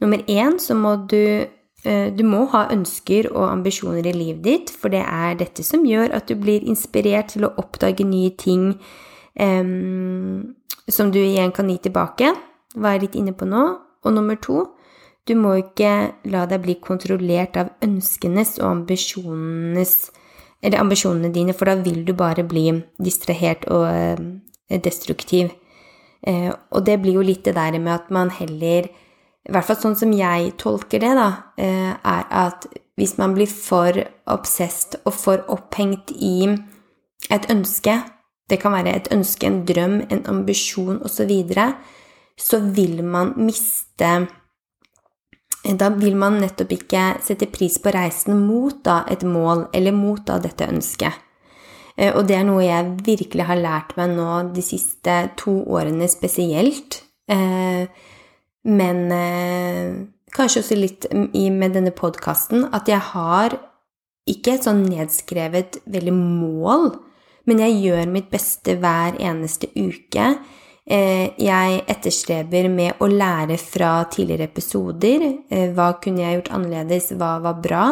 Nummer 0.00 0.22
én 0.28 0.58
så 0.58 0.74
må 0.74 0.94
du 1.10 1.46
eh, 1.84 2.10
Du 2.14 2.24
må 2.24 2.44
ha 2.52 2.68
ønsker 2.72 3.30
og 3.32 3.50
ambisjoner 3.50 4.06
i 4.06 4.12
livet 4.12 4.44
ditt, 4.44 4.70
for 4.70 4.88
det 4.88 5.02
er 5.02 5.34
dette 5.34 5.62
som 5.62 5.86
gjør 5.86 6.14
at 6.14 6.28
du 6.28 6.36
blir 6.36 6.62
inspirert 6.62 7.34
til 7.34 7.44
å 7.44 7.54
oppdage 7.56 8.04
nye 8.04 8.30
ting 8.30 8.74
um, 9.40 10.54
som 10.88 11.10
du 11.10 11.18
igjen 11.18 11.52
kan 11.52 11.68
gi 11.68 11.78
tilbake. 11.78 12.34
Hva 12.76 12.94
er 12.94 13.00
litt 13.00 13.16
inne 13.16 13.32
på 13.32 13.48
nå? 13.48 13.64
Og 14.04 14.14
nummer 14.14 14.36
to 14.36 14.66
du 15.28 15.34
må 15.36 15.54
ikke 15.60 15.90
la 16.32 16.46
deg 16.48 16.62
bli 16.64 16.74
kontrollert 16.82 17.56
av 17.60 17.74
ønskenes 17.84 18.56
og 18.58 18.70
ambisjonenes 18.70 20.10
eller 20.62 20.80
ambisjonene 20.80 21.30
dine, 21.32 21.54
for 21.56 21.68
da 21.68 21.76
vil 21.80 22.02
du 22.04 22.12
bare 22.16 22.42
bli 22.44 22.66
distrahert 23.00 23.66
og 23.72 23.86
destruktiv. 24.78 25.50
Eh, 26.22 26.52
og 26.70 26.84
det 26.86 27.00
blir 27.02 27.18
jo 27.18 27.24
litt 27.24 27.44
det 27.44 27.56
der 27.56 27.78
med 27.78 27.94
at 27.94 28.10
man 28.12 28.30
heller 28.30 28.90
I 29.40 29.52
hvert 29.54 29.64
fall 29.64 29.78
sånn 29.80 29.96
som 29.96 30.10
jeg 30.12 30.52
tolker 30.60 31.00
det, 31.00 31.14
da, 31.16 31.28
eh, 31.56 31.94
er 31.96 32.24
at 32.28 32.66
hvis 33.00 33.16
man 33.16 33.32
blir 33.32 33.48
for 33.48 33.96
obsessed 34.28 34.98
og 35.08 35.14
for 35.16 35.40
opphengt 35.48 36.12
i 36.12 36.44
et 37.32 37.46
ønske, 37.48 37.94
det 38.50 38.58
kan 38.60 38.74
være 38.74 38.92
et 38.92 39.08
ønske, 39.14 39.46
en 39.46 39.62
drøm, 39.64 39.96
en 40.10 40.22
ambisjon 40.28 41.00
osv., 41.00 41.14
så, 41.16 41.26
videre, 41.30 41.66
så 42.36 42.60
vil 42.60 43.00
man 43.04 43.32
miste 43.40 44.28
Da 45.60 45.90
vil 45.92 46.16
man 46.16 46.38
nettopp 46.40 46.70
ikke 46.72 47.00
sette 47.20 47.48
pris 47.52 47.74
på 47.78 47.92
reisen 47.92 48.38
mot 48.46 48.78
da 48.84 49.02
et 49.12 49.24
mål, 49.24 49.66
eller 49.76 49.92
mot 49.92 50.22
da 50.24 50.38
dette 50.40 50.64
ønsket. 50.64 51.12
Eh, 51.96 52.12
og 52.14 52.26
det 52.28 52.38
er 52.38 52.46
noe 52.48 52.62
jeg 52.64 52.94
virkelig 53.06 53.46
har 53.48 53.60
lært 53.60 53.96
meg 53.98 54.14
nå 54.14 54.30
de 54.54 54.64
siste 54.64 55.16
to 55.40 55.60
årene 55.70 56.08
spesielt. 56.10 57.02
Eh, 57.30 57.86
men 58.70 59.02
eh, 59.14 59.90
kanskje 60.36 60.62
også 60.64 60.78
litt 60.78 61.10
med 61.10 61.74
denne 61.74 61.94
podkasten 61.96 62.68
at 62.76 62.90
jeg 62.90 63.00
har 63.12 63.56
ikke 64.30 64.54
et 64.54 64.66
sånn 64.66 64.84
nedskrevet 64.86 65.80
veldig 65.90 66.14
mål, 66.14 66.90
men 67.48 67.62
jeg 67.64 67.80
gjør 67.86 68.10
mitt 68.12 68.28
beste 68.30 68.76
hver 68.78 69.16
eneste 69.18 69.70
uke. 69.74 70.26
Jeg 70.90 71.80
etterstreber 71.92 72.68
med 72.70 73.00
å 73.02 73.08
lære 73.10 73.56
fra 73.58 74.04
tidligere 74.10 74.48
episoder. 74.50 75.24
Hva 75.74 75.88
kunne 76.02 76.22
jeg 76.22 76.36
gjort 76.36 76.52
annerledes? 76.58 77.10
Hva 77.18 77.32
var 77.42 77.58
bra? 77.64 77.84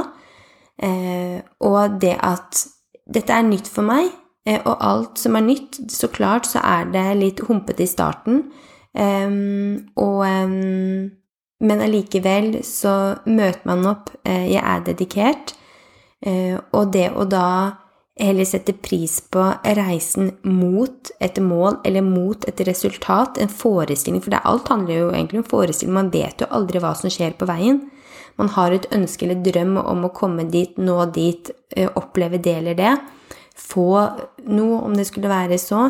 Og 1.65 1.99
det 2.03 2.15
at 2.29 2.63
dette 3.09 3.33
er 3.35 3.47
nytt 3.47 3.69
for 3.73 3.87
meg, 3.87 4.11
eh, 4.49 4.61
og 4.65 4.77
alt 4.85 5.21
som 5.21 5.37
er 5.39 5.47
nytt, 5.47 5.81
så 5.93 6.11
klart 6.13 6.49
så 6.49 6.63
er 6.65 6.91
det 6.93 7.07
litt 7.21 7.45
humpete 7.49 7.85
i 7.85 7.91
starten. 7.91 8.45
Um, 8.99 9.91
og 10.01 10.25
um, 10.25 11.11
Men 11.61 11.81
allikevel 11.83 12.61
så 12.63 13.19
møter 13.27 13.67
man 13.67 13.87
opp. 13.91 14.13
Uh, 14.23 14.47
jeg 14.47 14.63
er 14.63 14.85
dedikert. 14.87 15.53
Uh, 16.25 16.59
og 16.73 16.93
det 16.95 17.09
å 17.11 17.27
da 17.27 17.49
heller 18.19 18.47
sette 18.47 18.75
pris 18.75 19.19
på 19.31 19.43
reisen 19.79 20.33
mot 20.47 21.11
et 21.23 21.39
mål 21.43 21.81
eller 21.87 22.03
mot 22.03 22.47
et 22.51 22.63
resultat, 22.67 23.39
en 23.39 23.51
forestilling, 23.51 24.23
for 24.23 24.39
alt 24.39 24.71
handler 24.71 24.95
jo 24.95 25.11
egentlig 25.13 25.43
om 25.43 25.51
forestilling, 25.51 25.95
man 25.95 26.11
vet 26.15 26.43
jo 26.43 26.51
aldri 26.51 26.83
hva 26.83 26.95
som 26.99 27.13
skjer 27.13 27.37
på 27.39 27.47
veien 27.47 27.85
man 28.39 28.51
har 28.55 28.75
et 28.75 28.87
ønske 28.95 29.27
eller 29.27 29.43
drøm 29.43 29.77
om 29.83 30.07
å 30.07 30.13
komme 30.15 30.47
dit, 30.51 30.77
nå 30.79 30.99
dit, 31.15 31.51
eh, 31.77 31.91
oppleve 31.99 32.39
det 32.43 32.55
eller 32.61 32.79
det, 32.79 32.95
få 33.59 33.91
noe 34.47 34.83
om 34.87 34.95
det 34.95 35.09
skulle 35.09 35.31
være 35.31 35.59
så. 35.59 35.89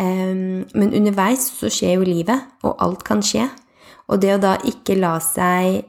Men 0.00 0.94
underveis 0.96 1.42
så 1.58 1.68
skjer 1.72 1.98
jo 1.98 2.06
livet, 2.06 2.44
og 2.64 2.78
alt 2.80 3.02
kan 3.04 3.20
skje. 3.24 3.48
Og 4.08 4.20
det 4.22 4.34
å 4.34 4.40
da 4.42 4.54
ikke 4.66 4.96
la 4.98 5.16
seg 5.22 5.82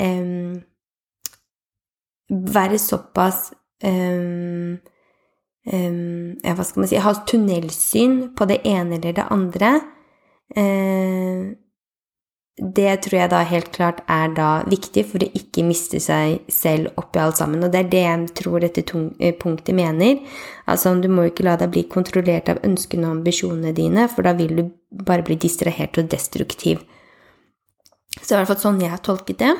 um, 0.00 0.60
være 2.30 2.78
såpass 2.80 3.50
um, 3.84 4.78
ja, 5.70 6.54
hva 6.56 6.64
skal 6.64 6.82
man 6.82 6.88
si 6.90 6.98
Ha 6.98 7.12
tunnelsyn 7.28 8.14
på 8.36 8.46
det 8.48 8.62
ene 8.66 8.96
eller 8.98 9.18
det 9.18 9.26
andre. 9.30 9.74
Det 12.58 12.92
tror 13.04 13.16
jeg 13.16 13.30
da 13.32 13.40
helt 13.46 13.70
klart 13.72 14.02
er 14.10 14.32
da 14.36 14.48
viktig 14.68 15.04
for 15.08 15.22
å 15.22 15.28
ikke 15.38 15.62
miste 15.64 16.00
seg 16.02 16.42
selv 16.52 16.90
oppi 17.00 17.22
alt 17.22 17.38
sammen. 17.40 17.62
Og 17.64 17.72
det 17.72 17.84
er 17.84 17.90
det 17.92 18.02
jeg 18.02 18.26
tror 18.42 18.60
dette 18.60 18.84
eh, 18.84 19.36
punktet 19.38 19.76
mener. 19.76 20.18
Altså, 20.68 20.92
du 21.00 21.08
må 21.08 21.28
ikke 21.30 21.46
la 21.46 21.56
deg 21.60 21.72
bli 21.72 21.86
kontrollert 21.88 22.50
av 22.52 22.60
ønskene 22.66 23.06
og 23.06 23.20
ambisjonene 23.20 23.72
dine, 23.76 24.08
for 24.12 24.28
da 24.28 24.34
vil 24.36 24.56
du 24.58 24.64
bare 25.06 25.24
bli 25.24 25.38
distrahert 25.40 25.96
og 26.02 26.10
destruktiv. 26.12 26.84
Så 28.18 28.26
det 28.26 28.34
er 28.34 28.36
i 28.36 28.42
hvert 28.42 28.52
fall 28.52 28.64
sånn 28.66 28.84
jeg 28.84 28.92
har 28.92 29.04
tolket 29.06 29.40
det. 29.40 29.54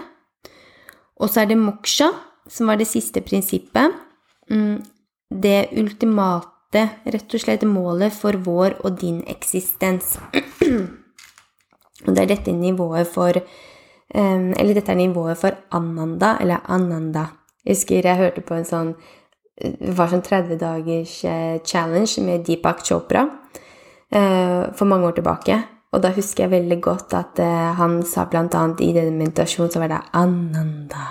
Og 1.21 1.31
så 1.31 1.45
er 1.45 1.51
det 1.51 1.61
moksha, 1.61 2.11
som 2.51 2.69
var 2.69 2.81
det 2.81 2.91
siste 2.91 3.23
prinsippet. 3.25 3.97
Mm, 4.51 4.81
det 5.31 5.71
ultimate, 5.79 6.89
rett 7.07 7.37
og 7.37 7.43
slett 7.43 7.65
målet 7.69 8.13
for 8.13 8.37
vår 8.45 8.81
og 8.85 8.99
din 9.01 9.23
eksistens. 9.31 10.19
Og 12.07 12.15
det 12.15 12.23
er 12.23 12.33
dette 12.35 12.53
nivået 12.53 13.07
for 13.07 13.33
Eller 14.11 14.75
dette 14.75 14.91
er 14.91 14.97
nivået 14.99 15.39
for 15.39 15.55
Ananda, 15.71 16.37
eller 16.41 16.65
Ananda. 16.69 17.27
Jeg 17.65 17.77
husker 17.77 18.07
jeg 18.07 18.17
hørte 18.17 18.45
på 18.47 18.57
en 18.57 18.65
sånn 18.67 18.95
Det 19.61 19.93
var 19.97 20.09
sånn 20.09 20.25
30 20.25 20.57
dagers 20.57 21.19
uh, 21.29 21.59
challenge 21.69 22.23
med 22.25 22.47
Deepak 22.47 22.81
Chopra 22.81 23.27
uh, 23.29 24.63
for 24.73 24.89
mange 24.89 25.11
år 25.11 25.19
tilbake. 25.19 25.59
Og 25.93 26.01
da 26.01 26.15
husker 26.17 26.47
jeg 26.47 26.55
veldig 26.55 26.79
godt 26.81 27.13
at 27.19 27.43
uh, 27.45 27.75
han 27.77 27.99
sa 28.09 28.25
blant 28.31 28.57
annet 28.57 28.81
i 28.87 28.95
denne 28.97 29.13
meditasjonen 29.19 29.69
så 29.69 29.83
var 29.83 29.93
det 29.93 29.99
Ananda. 30.17 31.05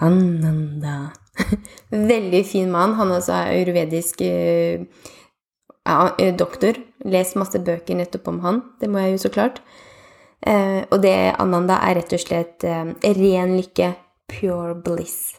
Ananda. 0.00 0.96
veldig 2.12 2.42
fin 2.48 2.72
mann. 2.72 2.96
Han 2.96 3.12
også 3.18 3.36
er 3.36 3.52
ayurvedisk 3.58 4.24
doktor. 6.40 6.80
Les 7.08 7.34
masse 7.34 7.58
bøker 7.58 7.98
nettopp 7.98 8.28
om 8.30 8.38
han. 8.44 8.60
Det 8.80 8.90
må 8.90 9.02
jeg 9.02 9.16
jo 9.16 9.22
så 9.24 9.32
klart. 9.34 9.62
Eh, 10.42 10.82
og 10.90 11.02
det 11.02 11.34
Ananda 11.38 11.78
er 11.86 12.00
rett 12.00 12.14
og 12.14 12.22
slett 12.22 12.64
eh, 12.66 12.94
ren 13.18 13.56
lykke, 13.58 13.92
pure 14.30 14.74
bliss. 14.82 15.34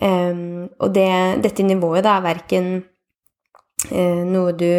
Eh, 0.00 0.34
og 0.78 0.92
det, 0.94 1.12
dette 1.44 1.66
nivået 1.66 2.06
da 2.06 2.16
er 2.18 2.26
verken 2.26 2.68
eh, 3.90 4.22
noe 4.26 4.54
du 4.56 4.70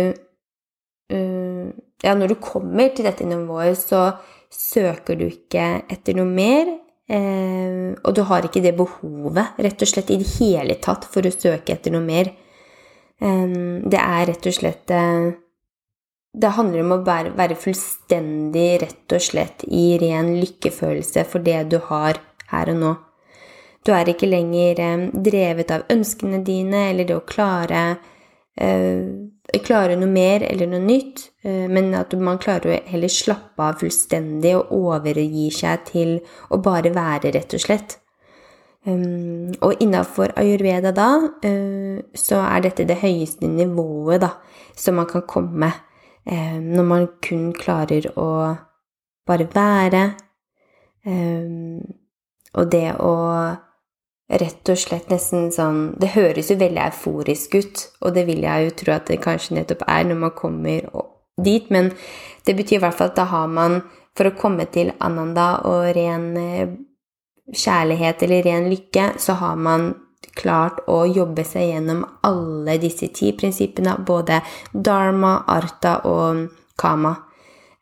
eh, 1.14 1.66
Ja, 2.04 2.16
når 2.20 2.34
du 2.34 2.40
kommer 2.44 2.90
til 2.92 3.06
dette 3.08 3.24
nivået, 3.24 3.78
så 3.80 4.18
søker 4.52 5.16
du 5.16 5.30
ikke 5.30 5.86
etter 5.92 6.18
noe 6.18 6.28
mer. 6.28 6.68
Eh, 7.08 7.94
og 8.04 8.16
du 8.16 8.24
har 8.28 8.44
ikke 8.44 8.64
det 8.64 8.74
behovet, 8.76 9.56
rett 9.64 9.86
og 9.86 9.88
slett, 9.92 10.12
i 10.12 10.20
det 10.20 10.28
hele 10.36 10.76
tatt 10.84 11.08
for 11.08 11.24
å 11.24 11.32
søke 11.32 11.76
etter 11.76 11.96
noe 11.96 12.04
mer. 12.04 12.34
det 13.24 14.00
er 14.00 14.26
rett 14.28 14.48
og 14.50 14.56
slett 14.56 14.92
det 16.34 16.54
handler 16.58 16.82
om 16.82 16.96
å 16.96 17.02
være, 17.06 17.34
være, 17.38 17.58
fullstendig, 17.60 18.70
rett 18.82 19.14
og 19.14 19.22
slett, 19.22 19.66
i 19.70 20.00
ren 20.02 20.34
lykkefølelse 20.40 21.26
for 21.30 21.46
det 21.46 21.60
du 21.70 21.78
har 21.92 22.18
her 22.50 22.72
og 22.74 22.80
nå. 22.80 22.94
Du 23.84 23.92
er 23.94 24.10
ikke 24.10 24.32
lenger 24.32 24.80
eh, 24.82 25.06
drevet 25.14 25.74
av 25.76 25.86
ønskene 25.94 26.42
dine 26.46 26.88
eller 26.90 27.06
det 27.10 27.18
å 27.20 27.26
klare, 27.28 27.84
eh, 28.58 29.60
klare 29.62 29.98
noe 30.00 30.10
mer 30.10 30.46
eller 30.48 30.72
noe 30.72 30.82
nytt, 30.82 31.28
eh, 31.46 31.68
men 31.70 31.92
at 32.00 32.16
man 32.18 32.42
klarer 32.42 32.72
å 32.72 32.82
heller 32.90 33.12
slappe 33.12 33.68
av 33.68 33.84
fullstendig 33.84 34.56
og 34.58 34.74
overgi 34.80 35.50
seg 35.54 35.86
til 35.92 36.16
å 36.50 36.62
bare 36.64 36.96
være, 36.96 37.36
rett 37.36 37.54
og 37.60 37.66
slett. 37.68 38.00
Um, 38.84 39.54
og 39.64 39.80
innafor 39.80 40.34
ayurveda 40.36 40.92
da, 40.92 41.06
uh, 41.24 42.02
så 42.20 42.42
er 42.44 42.66
dette 42.66 42.84
det 42.84 42.98
høyeste 43.00 43.48
nivået 43.48 44.20
da, 44.26 44.34
som 44.76 44.98
man 45.00 45.08
kan 45.08 45.24
komme. 45.24 45.70
Eh, 46.26 46.60
når 46.60 46.86
man 46.88 47.08
kun 47.22 47.52
klarer 47.56 48.08
å 48.20 48.30
bare 49.28 49.48
være. 49.52 50.04
Eh, 51.04 51.84
og 52.54 52.70
det 52.72 52.88
å 53.02 53.14
rett 54.34 54.70
og 54.72 54.80
slett 54.80 55.10
nesten 55.12 55.50
sånn 55.52 55.98
Det 56.00 56.14
høres 56.14 56.50
jo 56.50 56.56
veldig 56.58 56.80
euforisk 56.86 57.58
ut, 57.60 57.82
og 58.02 58.14
det 58.16 58.24
vil 58.30 58.46
jeg 58.46 58.66
jo 58.66 58.76
tro 58.80 58.94
at 58.96 59.10
det 59.12 59.20
kanskje 59.22 59.58
nettopp 59.58 59.84
er 59.88 60.06
når 60.08 60.22
man 60.22 60.34
kommer 60.38 60.88
dit, 61.44 61.70
men 61.70 61.92
det 62.46 62.56
betyr 62.56 62.78
i 62.78 62.84
hvert 62.84 62.98
fall 62.98 63.12
at 63.12 63.20
da 63.20 63.28
har 63.34 63.52
man 63.52 63.82
For 64.14 64.30
å 64.30 64.38
komme 64.38 64.68
til 64.70 64.92
ananda 65.02 65.64
og 65.66 65.88
ren 65.98 66.26
eh, 66.38 66.74
kjærlighet 67.50 68.22
eller 68.22 68.44
ren 68.46 68.68
lykke, 68.70 69.08
så 69.18 69.34
har 69.40 69.56
man 69.58 69.88
klart 70.38 70.82
å 70.90 71.04
jobbe 71.08 71.46
seg 71.48 71.70
gjennom 71.70 72.04
alle 72.26 72.78
disse 72.82 73.10
ti 73.14 73.32
prinsippene, 73.38 73.98
både 74.06 74.42
dharma, 74.74 75.40
arta 75.48 76.00
og 76.10 76.48
kama. 76.80 77.16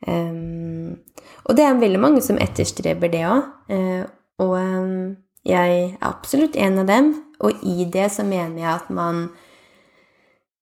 Um, 0.07 0.97
og 1.45 1.57
det 1.57 1.65
er 1.65 1.77
veldig 1.81 2.01
mange 2.01 2.23
som 2.25 2.39
etterstreber 2.41 3.11
det 3.13 3.25
òg. 3.29 3.45
Uh, 3.69 3.77
eh, 3.77 4.01
og 4.41 4.55
um, 4.57 5.13
jeg 5.47 5.77
er 5.77 5.93
absolutt 6.05 6.57
en 6.57 6.81
av 6.81 6.89
dem. 6.89 7.13
Og 7.41 7.63
i 7.65 7.85
det 7.89 8.09
så 8.13 8.25
mener 8.25 8.61
jeg 8.61 8.71
at 8.73 8.89
man 8.93 9.29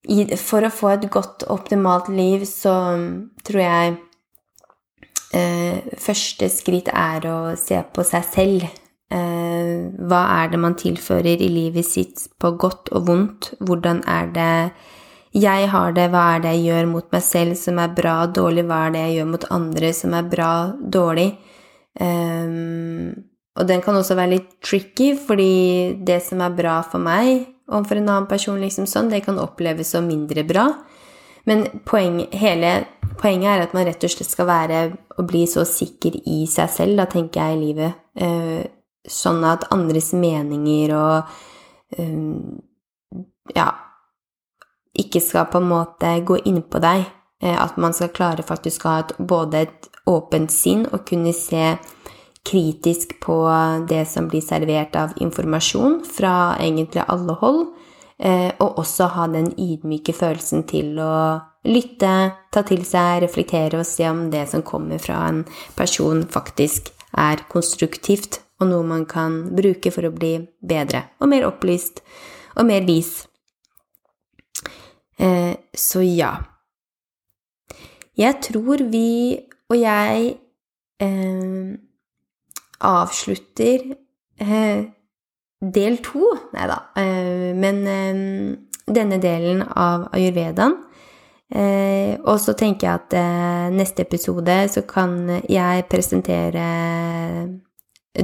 i, 0.10 0.24
For 0.40 0.64
å 0.64 0.72
få 0.72 0.94
et 0.94 1.10
godt, 1.12 1.44
optimalt 1.52 2.08
liv, 2.08 2.46
så 2.48 2.74
tror 3.46 3.62
jeg 3.62 3.98
uh, 5.36 5.90
første 6.00 6.48
skritt 6.54 6.88
er 6.94 7.28
å 7.28 7.40
se 7.60 7.82
på 7.94 8.06
seg 8.08 8.30
selv 8.32 8.79
hva 9.10 10.22
er 10.44 10.52
det 10.52 10.60
man 10.62 10.76
tilfører 10.78 11.42
i 11.42 11.50
livet 11.50 11.88
sitt 11.88 12.28
på 12.38 12.52
godt 12.62 12.92
og 12.94 13.08
vondt? 13.08 13.54
Hvordan 13.58 14.04
er 14.06 14.30
det 14.36 14.52
jeg 15.38 15.70
har 15.70 15.94
det? 15.94 16.10
Hva 16.14 16.26
er 16.36 16.44
det 16.44 16.54
jeg 16.56 16.68
gjør 16.70 16.92
mot 16.92 17.10
meg 17.14 17.24
selv 17.26 17.58
som 17.58 17.82
er 17.82 17.94
bra 17.98 18.16
og 18.26 18.36
dårlig? 18.38 18.66
Hva 18.70 18.84
er 18.86 18.94
det 18.94 19.04
jeg 19.06 19.18
gjør 19.18 19.32
mot 19.32 19.50
andre 19.58 19.92
som 19.94 20.14
er 20.18 20.30
bra 20.30 20.52
og 20.64 20.86
dårlig? 20.94 21.28
Um, 22.00 23.10
og 23.60 23.68
den 23.68 23.82
kan 23.84 23.98
også 23.98 24.16
være 24.18 24.36
litt 24.38 24.52
tricky, 24.64 25.12
fordi 25.18 25.98
det 26.06 26.22
som 26.26 26.42
er 26.46 26.56
bra 26.56 26.80
for 26.86 27.02
meg 27.04 27.50
overfor 27.70 28.00
en 28.00 28.08
annen 28.08 28.30
person, 28.30 28.62
liksom 28.62 28.88
sånn, 28.90 29.12
det 29.12 29.22
kan 29.26 29.38
oppleves 29.42 29.92
som 29.94 30.08
mindre 30.10 30.46
bra. 30.48 30.70
Men 31.50 31.68
poeng, 31.86 32.24
hele 32.34 32.72
poenget 33.20 33.52
er 33.52 33.64
at 33.66 33.76
man 33.78 33.86
rett 33.86 34.06
og 34.06 34.14
slett 34.14 34.32
skal 34.32 34.48
være 34.50 34.82
og 35.18 35.28
bli 35.30 35.44
så 35.50 35.66
sikker 35.68 36.18
i 36.30 36.44
seg 36.50 36.72
selv, 36.74 36.98
da 36.98 37.06
tenker 37.10 37.42
jeg, 37.42 37.58
i 37.58 37.64
livet. 37.68 38.02
Uh, 38.18 38.66
sånn 39.10 39.44
at 39.48 39.68
andres 39.74 40.14
meninger 40.14 40.96
og 40.96 42.00
um, 42.00 42.60
ja 43.56 43.70
ikke 45.00 45.22
skal 45.24 45.48
på 45.52 45.62
en 45.62 45.70
måte 45.70 46.12
gå 46.26 46.40
inn 46.50 46.62
på 46.66 46.82
deg. 46.84 47.06
Eh, 47.40 47.56
at 47.56 47.78
man 47.80 47.96
skal 47.96 48.12
klare 48.16 48.44
faktisk 48.44 48.86
å 48.86 48.94
ha 48.94 49.04
et, 49.04 49.14
både 49.18 49.64
et 49.66 49.90
åpent 50.10 50.52
sinn 50.52 50.86
og 50.90 51.06
kunne 51.08 51.34
se 51.36 51.76
kritisk 52.50 53.18
på 53.24 53.38
det 53.90 54.06
som 54.10 54.30
blir 54.32 54.44
servert 54.44 54.96
av 54.98 55.14
informasjon 55.22 56.00
fra 56.08 56.56
egentlig 56.60 57.04
alle 57.06 57.36
hold, 57.42 57.62
eh, 58.18 58.50
og 58.60 58.82
også 58.84 59.10
ha 59.16 59.28
den 59.32 59.52
ydmyke 59.56 60.16
følelsen 60.16 60.66
til 60.68 60.98
å 61.04 61.14
lytte, 61.70 62.14
ta 62.52 62.64
til 62.66 62.86
seg, 62.88 63.22
reflektere 63.26 63.82
og 63.82 63.88
se 63.88 64.08
om 64.10 64.28
det 64.34 64.48
som 64.52 64.64
kommer 64.66 65.00
fra 65.04 65.22
en 65.30 65.44
person, 65.78 66.24
faktisk 66.28 66.92
er 67.20 67.44
konstruktivt 67.52 68.42
og 68.60 68.68
noe 68.68 68.86
man 68.86 69.06
kan 69.10 69.42
bruke 69.56 69.92
for 69.96 70.08
å 70.08 70.14
bli 70.14 70.36
bedre 70.60 71.06
og 71.20 71.32
mer 71.32 71.48
opplyst 71.48 72.04
og 72.60 72.68
mer 72.68 72.84
vis. 72.88 73.24
Eh, 75.20 75.56
så 75.76 76.04
ja. 76.04 76.34
Jeg 78.20 78.40
tror 78.44 78.84
vi 78.92 79.40
og 79.70 79.78
jeg 79.80 80.32
eh, 81.00 81.76
avslutter 82.90 83.86
eh, 84.42 84.82
del 85.60 86.00
to 86.04 86.34
Nei 86.56 86.68
da. 86.72 86.80
Eh, 87.00 87.52
men 87.56 87.82
eh, 87.88 88.22
denne 88.90 89.20
delen 89.22 89.64
av 89.64 90.10
ayurvedaen. 90.16 90.78
Eh, 91.50 92.14
og 92.20 92.38
så 92.42 92.54
tenker 92.58 92.88
jeg 92.88 93.00
at 93.00 93.74
neste 93.74 94.04
episode 94.06 94.56
så 94.70 94.84
kan 94.90 95.42
jeg 95.50 95.86
presentere 95.90 96.66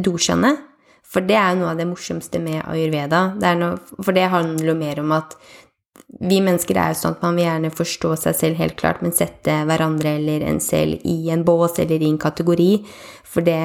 doshaene. 0.03 0.55
For 1.05 1.23
det 1.23 1.37
er 1.37 1.53
jo 1.53 1.61
noe 1.61 1.73
av 1.73 1.79
det 1.79 1.87
morsomste 1.87 2.41
med 2.43 2.63
ayurveda. 2.65 3.21
Det 3.39 3.53
noe, 3.59 3.77
for 4.01 4.15
det 4.15 4.25
handler 4.31 4.73
jo 4.73 4.79
mer 4.79 4.99
om 5.03 5.13
at 5.15 5.37
vi 6.25 6.39
mennesker 6.43 6.77
er 6.79 6.93
jo 6.93 6.99
sånn 6.99 7.15
at 7.17 7.23
man 7.25 7.37
vil 7.37 7.45
gjerne 7.45 7.71
forstå 7.75 8.11
seg 8.21 8.37
selv 8.37 8.59
helt 8.61 8.75
klart, 8.79 9.01
men 9.03 9.15
sette 9.15 9.53
hverandre 9.67 10.15
eller 10.19 10.45
en 10.47 10.61
selv 10.63 11.03
i 11.07 11.29
en 11.33 11.43
bås 11.47 11.79
eller 11.83 12.01
i 12.01 12.09
en 12.09 12.19
kategori, 12.21 12.71
for 13.25 13.45
det 13.45 13.59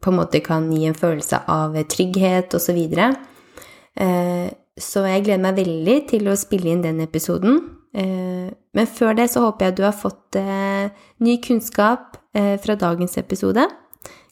på 0.00 0.12
en 0.12 0.18
måte 0.18 0.42
kan 0.44 0.68
gi 0.72 0.86
en 0.88 0.96
følelse 0.96 1.42
av 1.50 1.76
trygghet 1.92 2.56
osv. 2.56 2.70
Så, 2.70 2.76
videre. 2.76 3.10
Eh, 4.00 4.48
så 4.80 5.04
jeg 5.08 5.26
gleder 5.26 5.42
meg 5.42 5.60
veldig 5.60 5.98
til 6.12 6.30
å 6.30 6.38
spille 6.38 6.72
inn 6.72 6.84
den 6.84 7.02
episoden. 7.04 7.58
Eh, 7.92 8.48
men 8.48 8.88
før 8.88 9.16
det 9.18 9.28
så 9.32 9.44
håper 9.48 9.68
jeg 9.68 9.78
du 9.80 9.84
har 9.84 9.96
fått 9.96 10.38
eh, 10.40 10.92
ny 11.20 11.36
kunnskap 11.44 12.16
fra 12.30 12.76
dagens 12.78 13.16
episode. 13.18 13.64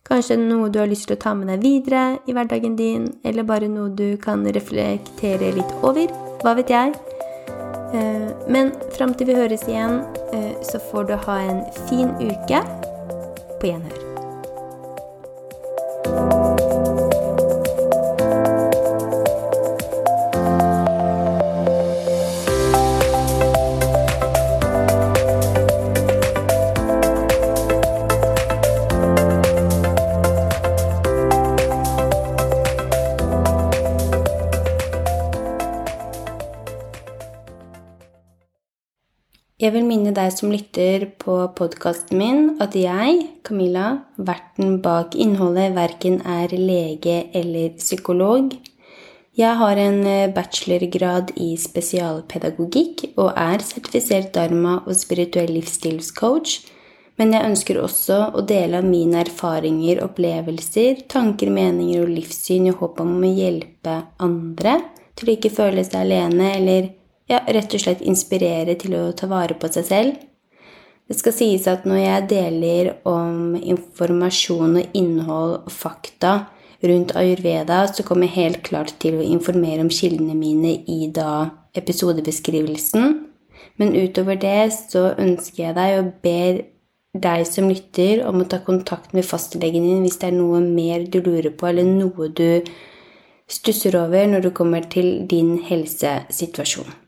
Kanskje 0.09 0.39
noe 0.41 0.71
du 0.73 0.79
har 0.81 0.89
lyst 0.89 1.09
til 1.11 1.19
å 1.19 1.21
ta 1.21 1.35
med 1.37 1.51
deg 1.53 1.61
videre 1.65 2.17
i 2.25 2.35
hverdagen 2.37 2.79
din, 2.79 3.07
eller 3.29 3.45
bare 3.45 3.69
noe 3.69 3.93
du 3.93 4.17
kan 4.23 4.47
reflektere 4.57 5.53
litt 5.59 5.77
over. 5.83 6.09
Hva 6.41 6.57
vet 6.57 6.73
jeg? 6.73 6.97
Eh, 7.93 8.29
men 8.49 8.73
fram 8.97 9.13
til 9.15 9.29
vi 9.29 9.37
høres 9.37 9.69
igjen, 9.69 10.01
eh, 10.33 10.53
så 10.65 10.81
får 10.91 11.09
du 11.13 11.17
ha 11.29 11.41
en 11.53 11.65
fin 11.89 12.13
uke. 12.25 12.65
På 13.61 13.67
gjenhør. 13.69 14.08
Deg 40.19 40.33
som 40.35 40.51
lytter 40.53 41.07
på 41.23 41.37
podkasten 41.57 42.19
min, 42.19 42.41
at 42.63 42.75
jeg, 42.77 43.29
Camilla, 43.47 44.03
verten 44.19 44.81
bak 44.85 45.15
innholdet, 45.15 45.77
verken 45.79 46.19
er 46.27 46.53
lege 46.53 47.23
eller 47.37 47.77
psykolog. 47.79 48.57
Jeg 49.39 49.55
har 49.61 49.79
en 49.79 50.01
eh, 50.11 50.33
bachelorgrad 50.35 51.31
i 51.39 51.53
spesialpedagogikk 51.63 53.05
og 53.13 53.31
er 53.39 53.63
sertifisert 53.63 54.33
dharma- 54.35 54.81
og 54.81 54.99
spirituell 54.99 55.53
livsstilscoach, 55.55 56.59
men 57.19 57.35
jeg 57.35 57.47
ønsker 57.47 57.79
også 57.83 58.19
å 58.35 58.43
dele 58.47 58.81
av 58.83 58.87
mine 58.87 59.23
erfaringer, 59.23 60.03
opplevelser, 60.03 61.05
tanker, 61.11 61.51
meninger 61.55 62.03
og 62.03 62.15
livssyn 62.15 62.67
i 62.71 62.75
håp 62.75 62.99
om 63.03 63.17
å 63.23 63.31
hjelpe 63.31 64.01
andre 64.23 64.79
til 65.19 65.31
å 65.31 65.35
ikke 65.35 65.55
føle 65.55 65.87
seg 65.87 66.03
alene 66.03 66.53
eller 66.57 66.93
ja, 67.29 67.43
rett 67.45 67.75
og 67.75 67.83
slett 67.83 68.05
inspirere 68.05 68.77
til 68.81 68.97
å 68.99 69.05
ta 69.17 69.29
vare 69.31 69.57
på 69.59 69.71
seg 69.73 69.87
selv. 69.89 70.25
Det 71.09 71.17
skal 71.17 71.33
sies 71.33 71.67
at 71.71 71.87
når 71.89 72.01
jeg 72.03 72.29
deler 72.33 72.91
om 73.09 73.55
informasjon 73.57 74.81
og 74.81 74.97
innhold 74.97 75.55
og 75.63 75.73
fakta 75.73 76.33
rundt 76.85 77.15
ayurveda, 77.17 77.87
så 77.89 78.05
kommer 78.07 78.29
jeg 78.29 78.37
helt 78.37 78.61
klart 78.67 78.93
til 79.03 79.17
å 79.19 79.25
informere 79.25 79.87
om 79.87 79.93
kildene 79.93 80.37
mine 80.37 80.75
i 80.85 81.09
da 81.15 81.49
episodebeskrivelsen. 81.79 83.17
Men 83.81 83.97
utover 83.97 84.37
det 84.41 84.69
så 84.77 85.09
ønsker 85.17 85.65
jeg 85.69 85.79
deg 85.79 85.97
og 86.03 86.13
ber 86.25 86.61
deg 87.19 87.47
som 87.49 87.71
lytter, 87.71 88.23
om 88.29 88.43
å 88.43 88.49
ta 88.51 88.61
kontakt 88.63 89.17
med 89.17 89.27
fastlegen 89.27 89.87
din 89.87 90.05
hvis 90.05 90.21
det 90.21 90.29
er 90.29 90.39
noe 90.39 90.61
mer 90.63 91.09
du 91.09 91.23
lurer 91.23 91.51
på, 91.51 91.71
eller 91.71 91.89
noe 91.89 92.29
du 92.29 92.63
stusser 93.49 93.97
over 93.97 94.29
når 94.29 94.45
du 94.45 94.51
kommer 94.55 94.85
til 94.93 95.25
din 95.31 95.57
helsesituasjon. 95.65 97.08